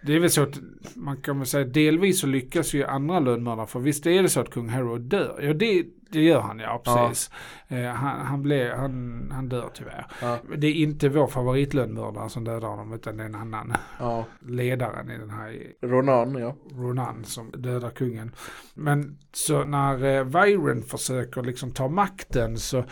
det 0.01 0.15
är 0.15 0.19
väl 0.19 0.29
så 0.29 0.43
att 0.43 0.59
man 0.95 1.17
kan 1.17 1.37
väl 1.37 1.47
säga 1.47 1.65
delvis 1.65 2.19
så 2.19 2.27
lyckas 2.27 2.73
ju 2.73 2.83
andra 2.83 3.19
lönnmördare. 3.19 3.67
För 3.67 3.79
visst 3.79 4.05
är 4.05 4.23
det 4.23 4.29
så 4.29 4.39
att 4.39 4.49
kung 4.49 4.69
Harry 4.69 4.99
dör? 4.99 5.39
Ja 5.41 5.53
det, 5.53 5.85
det 6.11 6.21
gör 6.21 6.41
han 6.41 6.59
ja, 6.59 6.81
precis. 6.85 7.31
Eh, 7.67 7.85
han, 7.85 8.25
han, 8.25 8.41
blev, 8.41 8.75
han, 8.75 9.27
han 9.31 9.49
dör 9.49 9.69
tyvärr. 9.73 10.05
Ja. 10.21 10.37
Det 10.57 10.67
är 10.67 10.73
inte 10.73 11.09
vår 11.09 11.27
favoritlönnmördare 11.27 12.29
som 12.29 12.43
dödar 12.43 12.67
honom 12.67 12.93
utan 12.93 13.17
det 13.17 13.23
är 13.23 13.27
en 13.27 13.35
annan. 13.35 13.73
Ja, 13.99 14.25
Ledaren 14.39 15.11
i 15.11 15.17
den 15.17 15.29
här 15.29 15.63
Ronan 15.81 16.35
ja. 16.35 16.55
Ronan 16.71 17.23
som 17.23 17.51
dödar 17.51 17.89
kungen. 17.89 18.31
Men 18.73 19.17
så 19.31 19.63
när 19.63 20.05
eh, 20.05 20.23
Viren 20.23 20.83
försöker 20.83 21.43
liksom 21.43 21.71
ta 21.71 21.87
makten 21.87 22.57
så 22.57 22.85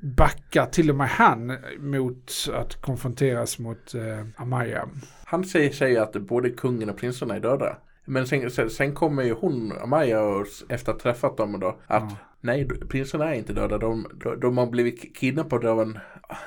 backar 0.00 0.66
till 0.66 0.90
och 0.90 0.96
med 0.96 1.08
han 1.08 1.58
mot 1.78 2.32
att 2.52 2.80
konfronteras 2.82 3.58
mot 3.58 3.94
eh, 3.94 4.26
Amaya. 4.36 4.88
Han 5.24 5.44
säger, 5.44 5.70
säger 5.70 6.00
att 6.00 6.12
både 6.12 6.50
kungen 6.50 6.90
och 6.90 6.96
prinsarna 6.96 7.36
är 7.36 7.40
döda. 7.40 7.76
Men 8.08 8.26
sen, 8.26 8.50
sen, 8.50 8.70
sen 8.70 8.94
kommer 8.94 9.22
ju 9.22 9.32
hon, 9.32 9.72
Amaya, 9.82 10.22
och, 10.22 10.46
efter 10.68 10.92
att 10.92 11.02
ha 11.02 11.12
träffat 11.12 11.36
dem 11.36 11.60
då, 11.60 11.68
att 11.86 12.02
Ja. 12.10 12.16
nej, 12.40 12.68
prinsarna 12.68 13.34
är 13.34 13.38
inte 13.38 13.52
döda. 13.52 13.78
De, 13.78 14.06
de, 14.24 14.40
de 14.40 14.58
har 14.58 14.66
blivit 14.66 15.16
kidnappade 15.16 15.70
av 15.70 15.80
en, 15.82 15.98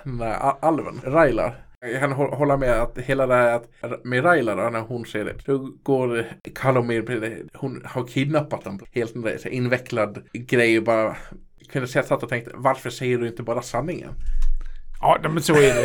den 0.04 0.34
alven, 0.62 1.00
Railar. 1.04 1.65
Jag 1.80 2.00
kan 2.00 2.13
hå- 2.13 2.36
hålla 2.36 2.58
med 2.58 2.82
att 2.82 2.97
hela 2.97 3.28
det 3.28 3.36
här 3.36 3.56
att, 3.56 4.04
med 4.04 4.26
Railar 4.26 4.58
då, 4.58 4.69
när 4.69 4.80
hon 4.80 5.06
ser 5.06 5.26
det. 5.26 5.34
Då 5.45 5.71
går 5.84 6.26
Kalomir, 6.56 7.02
hon 7.54 7.82
har 7.86 8.08
kidnappat 8.08 8.63
dem. 8.63 8.80
Helt 8.91 9.15
en 9.15 9.54
invecklad 9.54 10.21
grej 10.34 10.78
och 10.78 10.84
bara 10.84 11.15
kunde 11.71 11.88
säga 11.88 12.04
satt 12.04 12.24
och 12.24 12.30
tänkte 12.30 12.52
varför 12.54 12.89
säger 12.89 13.17
du 13.17 13.28
inte 13.28 13.43
bara 13.43 13.62
sanningen? 13.62 14.10
Ja, 15.01 15.19
men 15.21 15.43
så 15.43 15.53
är 15.53 15.75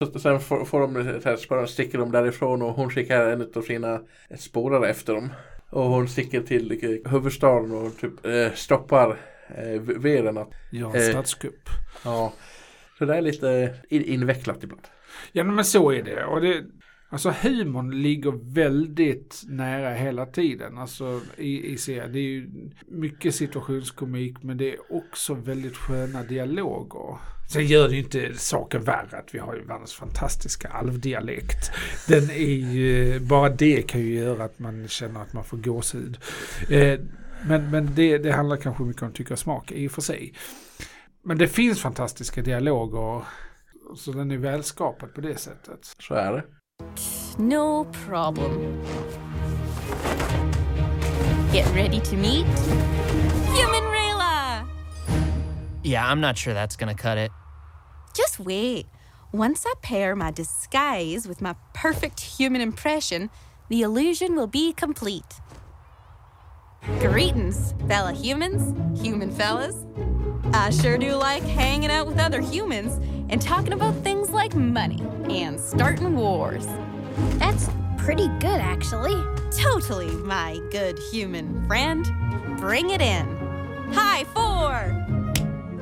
det. 0.00 0.18
Sen 0.20 0.40
får, 0.40 0.64
får 0.64 0.80
de 0.80 1.20
så 1.22 1.28
här, 1.28 1.36
spåren, 1.36 1.68
sticker 1.68 1.98
de 1.98 2.12
därifrån 2.12 2.62
och 2.62 2.72
hon 2.74 2.90
skickar 2.90 3.26
en 3.26 3.48
av 3.56 3.62
sina 3.62 4.00
spårare 4.38 4.88
efter 4.90 5.14
dem. 5.14 5.32
Och 5.70 5.84
hon 5.84 6.08
sticker 6.08 6.40
till 6.42 6.72
eh, 7.04 7.10
huvudstaden 7.12 7.72
och 7.72 7.96
typ 7.96 8.26
eh, 8.26 8.52
stoppar 8.54 9.16
eh, 9.56 9.80
veden. 9.80 10.38
Att, 10.38 10.50
Gör 10.70 10.96
en 10.96 11.02
Eh. 11.02 11.08
statskupp. 11.10 11.68
ja. 12.04 12.32
Så 12.98 13.04
det 13.04 13.16
är 13.16 13.20
lite 13.22 13.74
in- 13.88 14.04
invecklat 14.04 14.64
ibland. 14.64 14.82
Ja, 15.32 15.44
men 15.44 15.64
så 15.64 15.92
är 15.92 16.02
det. 16.02 16.24
Och 16.24 16.40
det 16.40 16.64
alltså 17.12 17.34
humorn 17.42 18.02
ligger 18.02 18.54
väldigt 18.54 19.42
nära 19.48 19.94
hela 19.94 20.26
tiden. 20.26 20.78
Alltså 20.78 21.20
i, 21.36 21.72
i 21.72 21.76
serien. 21.76 22.12
Det 22.12 22.18
är 22.18 22.22
ju 22.22 22.50
mycket 22.86 23.34
situationskomik 23.34 24.42
men 24.42 24.56
det 24.56 24.72
är 24.72 24.78
också 24.92 25.34
väldigt 25.34 25.76
sköna 25.76 26.22
dialoger. 26.22 27.18
Sen 27.52 27.66
gör 27.66 27.88
det 27.88 27.94
ju 27.94 28.00
inte 28.00 28.34
saken 28.34 28.84
värre 28.84 29.18
att 29.18 29.34
vi 29.34 29.38
har 29.38 29.54
ju 29.54 29.64
världens 29.64 29.94
fantastiska 29.94 30.68
alvdialekt. 30.68 31.70
Den 32.08 32.30
är 32.30 32.72
ju, 32.72 33.20
bara 33.20 33.48
det 33.48 33.82
kan 33.82 34.00
ju 34.00 34.14
göra 34.14 34.44
att 34.44 34.58
man 34.58 34.88
känner 34.88 35.20
att 35.20 35.32
man 35.32 35.44
får 35.44 35.56
gåshud. 35.56 36.18
Eh, 36.70 37.00
men 37.46 37.70
men 37.70 37.94
det, 37.94 38.18
det 38.18 38.32
handlar 38.32 38.56
kanske 38.56 38.82
mycket 38.82 39.02
om 39.02 39.12
tycka 39.12 39.34
och 39.34 39.38
smak 39.38 39.72
i 39.72 39.88
och 39.88 39.92
för 39.92 40.02
sig. 40.02 40.34
Men 41.24 41.38
det 41.38 41.48
finns 41.48 41.80
fantastiska 41.80 42.42
dialoger. 42.42 43.24
Så 43.96 44.12
den 44.12 44.30
är 44.30 44.36
välskapad 44.36 45.14
på 45.14 45.20
det 45.20 45.36
sättet. 45.38 45.96
Så 45.98 46.14
är 46.14 46.32
det. 46.32 46.44
No 47.38 47.84
problem. 47.92 48.82
Get 51.52 51.66
ready 51.74 52.00
to 52.00 52.16
meet 52.16 52.46
Human 53.54 53.84
Rayla! 53.84 54.66
Yeah, 55.82 56.08
I'm 56.08 56.20
not 56.20 56.38
sure 56.38 56.54
that's 56.54 56.76
gonna 56.76 56.94
cut 56.94 57.18
it. 57.18 57.30
Just 58.14 58.38
wait. 58.40 58.86
Once 59.32 59.64
I 59.66 59.72
pair 59.82 60.14
my 60.14 60.30
disguise 60.30 61.26
with 61.26 61.40
my 61.40 61.54
perfect 61.72 62.20
human 62.20 62.60
impression, 62.60 63.30
the 63.68 63.82
illusion 63.82 64.36
will 64.36 64.46
be 64.46 64.72
complete. 64.72 65.40
Greetings, 66.98 67.74
fella 67.88 68.12
humans, 68.12 68.74
human 69.00 69.30
fellas. 69.30 69.86
I 70.52 70.70
sure 70.70 70.98
do 70.98 71.14
like 71.14 71.42
hanging 71.44 71.90
out 71.90 72.06
with 72.06 72.18
other 72.18 72.40
humans 72.40 73.00
and 73.30 73.40
talking 73.40 73.72
about 73.72 73.94
things 74.02 74.21
like 74.32 74.54
money 74.54 75.02
and 75.28 75.60
starting 75.60 76.16
wars. 76.16 76.66
That's 77.38 77.68
pretty 77.98 78.28
good, 78.28 78.60
actually. 78.60 79.16
Totally, 79.50 80.10
my 80.24 80.60
good 80.70 80.98
human 81.12 81.64
friend. 81.66 82.04
Bring 82.58 82.90
it 82.90 83.00
in. 83.00 83.26
High 83.92 84.24
four! 84.24 84.74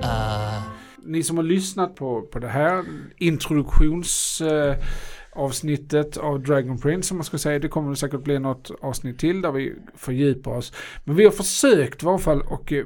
Uh, 0.02 0.62
Ni 1.02 1.22
som 1.22 1.36
har 1.36 1.44
lyssnat 1.44 1.94
på, 1.96 2.22
på 2.22 2.38
det 2.38 2.48
här 2.48 2.84
introduktionsavsnittet 3.16 4.78
eh, 4.78 5.42
avsnittet 5.42 6.16
av 6.16 6.42
Dragon 6.42 6.78
Prince, 6.78 7.14
om 7.14 7.18
man 7.18 7.24
ska 7.24 7.38
säga. 7.38 7.58
Det 7.58 7.68
kommer 7.68 7.94
säkert 7.94 8.24
bli 8.24 8.38
något 8.38 8.70
avsnitt 8.80 9.18
till 9.18 9.42
där 9.42 9.52
vi 9.52 9.74
fördjupar 9.94 10.50
oss. 10.50 10.72
Men 11.04 11.16
vi 11.16 11.24
har 11.24 11.30
försökt 11.30 12.02
i 12.02 12.06
varje 12.06 12.18
fall 12.18 12.42
att 12.50 12.72
eh, 12.72 12.84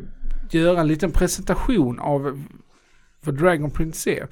göra 0.51 0.81
en 0.81 0.89
liten 0.89 1.11
presentation 1.11 2.01
av 2.01 2.45
vad 3.25 3.39
Dragon 3.39 3.71
Prince 3.71 4.11
är. 4.11 4.29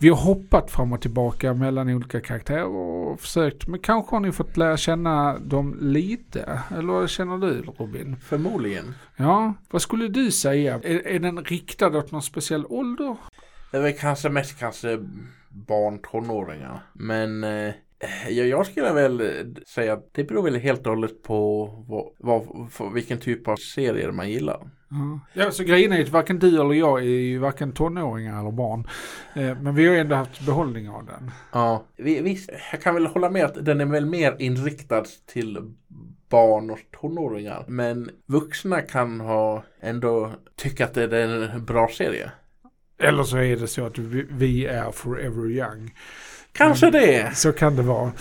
Vi 0.00 0.08
har 0.08 0.16
hoppat 0.16 0.70
fram 0.70 0.92
och 0.92 1.00
tillbaka 1.00 1.54
mellan 1.54 1.88
olika 1.88 2.20
karaktärer 2.20 2.64
och 2.64 3.20
försökt, 3.20 3.66
men 3.66 3.80
kanske 3.80 4.16
har 4.16 4.20
ni 4.20 4.32
fått 4.32 4.56
lära 4.56 4.76
känna 4.76 5.38
dem 5.38 5.78
lite. 5.80 6.60
Eller 6.70 6.92
vad 6.92 7.10
känner 7.10 7.38
du 7.38 7.62
Robin? 7.62 8.16
Förmodligen. 8.16 8.94
Ja, 9.16 9.54
vad 9.70 9.82
skulle 9.82 10.08
du 10.08 10.30
säga? 10.30 10.74
Är, 10.74 11.06
är 11.06 11.18
den 11.18 11.44
riktad 11.44 11.98
åt 11.98 12.12
någon 12.12 12.22
speciell 12.22 12.66
ålder? 12.68 13.16
Det 13.70 13.76
är 13.76 13.82
väl 13.82 13.92
kanske 13.92 14.28
mest 14.28 14.58
kanske 14.58 14.98
barn, 15.48 15.98
tonåringar. 15.98 16.80
Men 16.92 17.44
eh, 17.44 17.74
jag, 18.28 18.66
skulle 18.66 18.92
väl 18.92 19.20
eh, 19.20 19.26
säga 19.66 19.92
att 19.92 20.14
det 20.14 20.24
beror 20.24 20.42
väl 20.42 20.56
helt 20.56 20.86
och 20.86 20.92
hållet 20.92 21.22
på 21.22 21.66
vad, 22.18 22.44
vad, 22.78 22.92
vilken 22.92 23.18
typ 23.18 23.48
av 23.48 23.56
serier 23.56 24.10
man 24.10 24.30
gillar. 24.30 24.70
Ja, 24.90 25.20
ja 25.32 25.50
så 25.50 25.64
grejen 25.64 25.92
är 25.92 26.02
att 26.02 26.08
varken 26.08 26.38
du 26.38 26.60
eller 26.60 26.74
jag 26.74 26.98
är 26.98 27.04
ju 27.04 27.38
varken 27.38 27.72
tonåringar 27.72 28.40
eller 28.40 28.50
barn. 28.50 28.88
Eh, 29.34 29.58
men 29.60 29.74
vi 29.74 29.86
har 29.86 29.94
ju 29.94 30.00
ändå 30.00 30.16
haft 30.16 30.46
behållning 30.46 30.88
av 30.88 31.06
den. 31.06 31.30
Ja, 31.52 31.84
vi- 31.96 32.20
visst. 32.20 32.50
Jag 32.72 32.82
kan 32.82 32.94
väl 32.94 33.06
hålla 33.06 33.30
med 33.30 33.44
att 33.44 33.64
den 33.64 33.80
är 33.80 33.84
väl 33.86 34.06
mer 34.06 34.36
inriktad 34.38 35.04
till 35.32 35.58
barn 36.28 36.70
och 36.70 36.78
tonåringar. 37.00 37.64
Men 37.68 38.10
vuxna 38.26 38.80
kan 38.80 39.20
ha 39.20 39.64
ändå 39.80 40.32
tycka 40.56 40.84
att 40.84 40.94
det 40.94 41.16
är 41.16 41.48
en 41.54 41.64
bra 41.64 41.88
serie. 41.88 42.30
Eller 43.02 43.22
så 43.22 43.36
är 43.36 43.56
det 43.56 43.66
så 43.68 43.86
att 43.86 43.98
vi, 43.98 44.66
är 44.66 44.90
forever 44.92 45.50
young. 45.50 45.94
Kanske 46.52 46.90
det. 46.90 47.36
Så 47.36 47.52
kan 47.52 47.76
det 47.76 47.82
vara. 47.82 48.12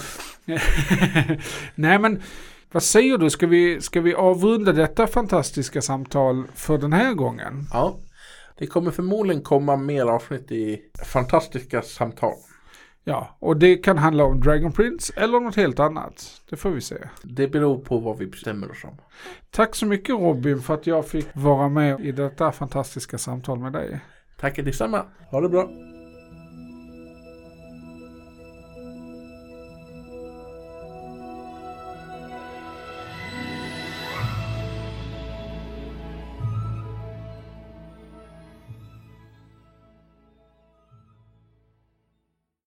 Nej 1.75 1.99
men, 1.99 2.21
vad 2.71 2.83
säger 2.83 3.17
du? 3.17 3.29
Ska 3.29 3.47
vi, 3.47 3.81
ska 3.81 4.01
vi 4.01 4.13
avrunda 4.13 4.71
detta 4.71 5.07
fantastiska 5.07 5.81
samtal 5.81 6.47
för 6.55 6.77
den 6.77 6.93
här 6.93 7.13
gången? 7.13 7.65
Ja. 7.73 7.99
Det 8.57 8.67
kommer 8.67 8.91
förmodligen 8.91 9.43
komma 9.43 9.75
mer 9.75 10.05
avsnitt 10.05 10.51
i 10.51 10.81
fantastiska 11.05 11.81
samtal. 11.81 12.33
Ja, 13.03 13.37
och 13.39 13.57
det 13.57 13.75
kan 13.75 13.97
handla 13.97 14.23
om 14.23 14.39
Dragon 14.41 14.71
Prince 14.71 15.13
eller 15.15 15.39
något 15.39 15.55
helt 15.55 15.79
annat. 15.79 16.41
Det 16.49 16.55
får 16.55 16.69
vi 16.69 16.81
se. 16.81 16.95
Det 17.23 17.47
beror 17.47 17.77
på 17.79 17.99
vad 17.99 18.17
vi 18.17 18.25
bestämmer 18.27 18.71
oss 18.71 18.83
om. 18.83 18.97
Tack 19.51 19.75
så 19.75 19.85
mycket 19.85 20.09
Robin 20.09 20.61
för 20.61 20.73
att 20.73 20.87
jag 20.87 21.07
fick 21.07 21.27
vara 21.33 21.69
med 21.69 21.99
i 21.99 22.11
detta 22.11 22.51
fantastiska 22.51 23.17
samtal 23.17 23.59
med 23.59 23.73
dig. 23.73 23.99
Tack 24.39 24.55
detsamma. 24.55 25.05
Ha 25.31 25.41
det 25.41 25.49
bra. 25.49 25.69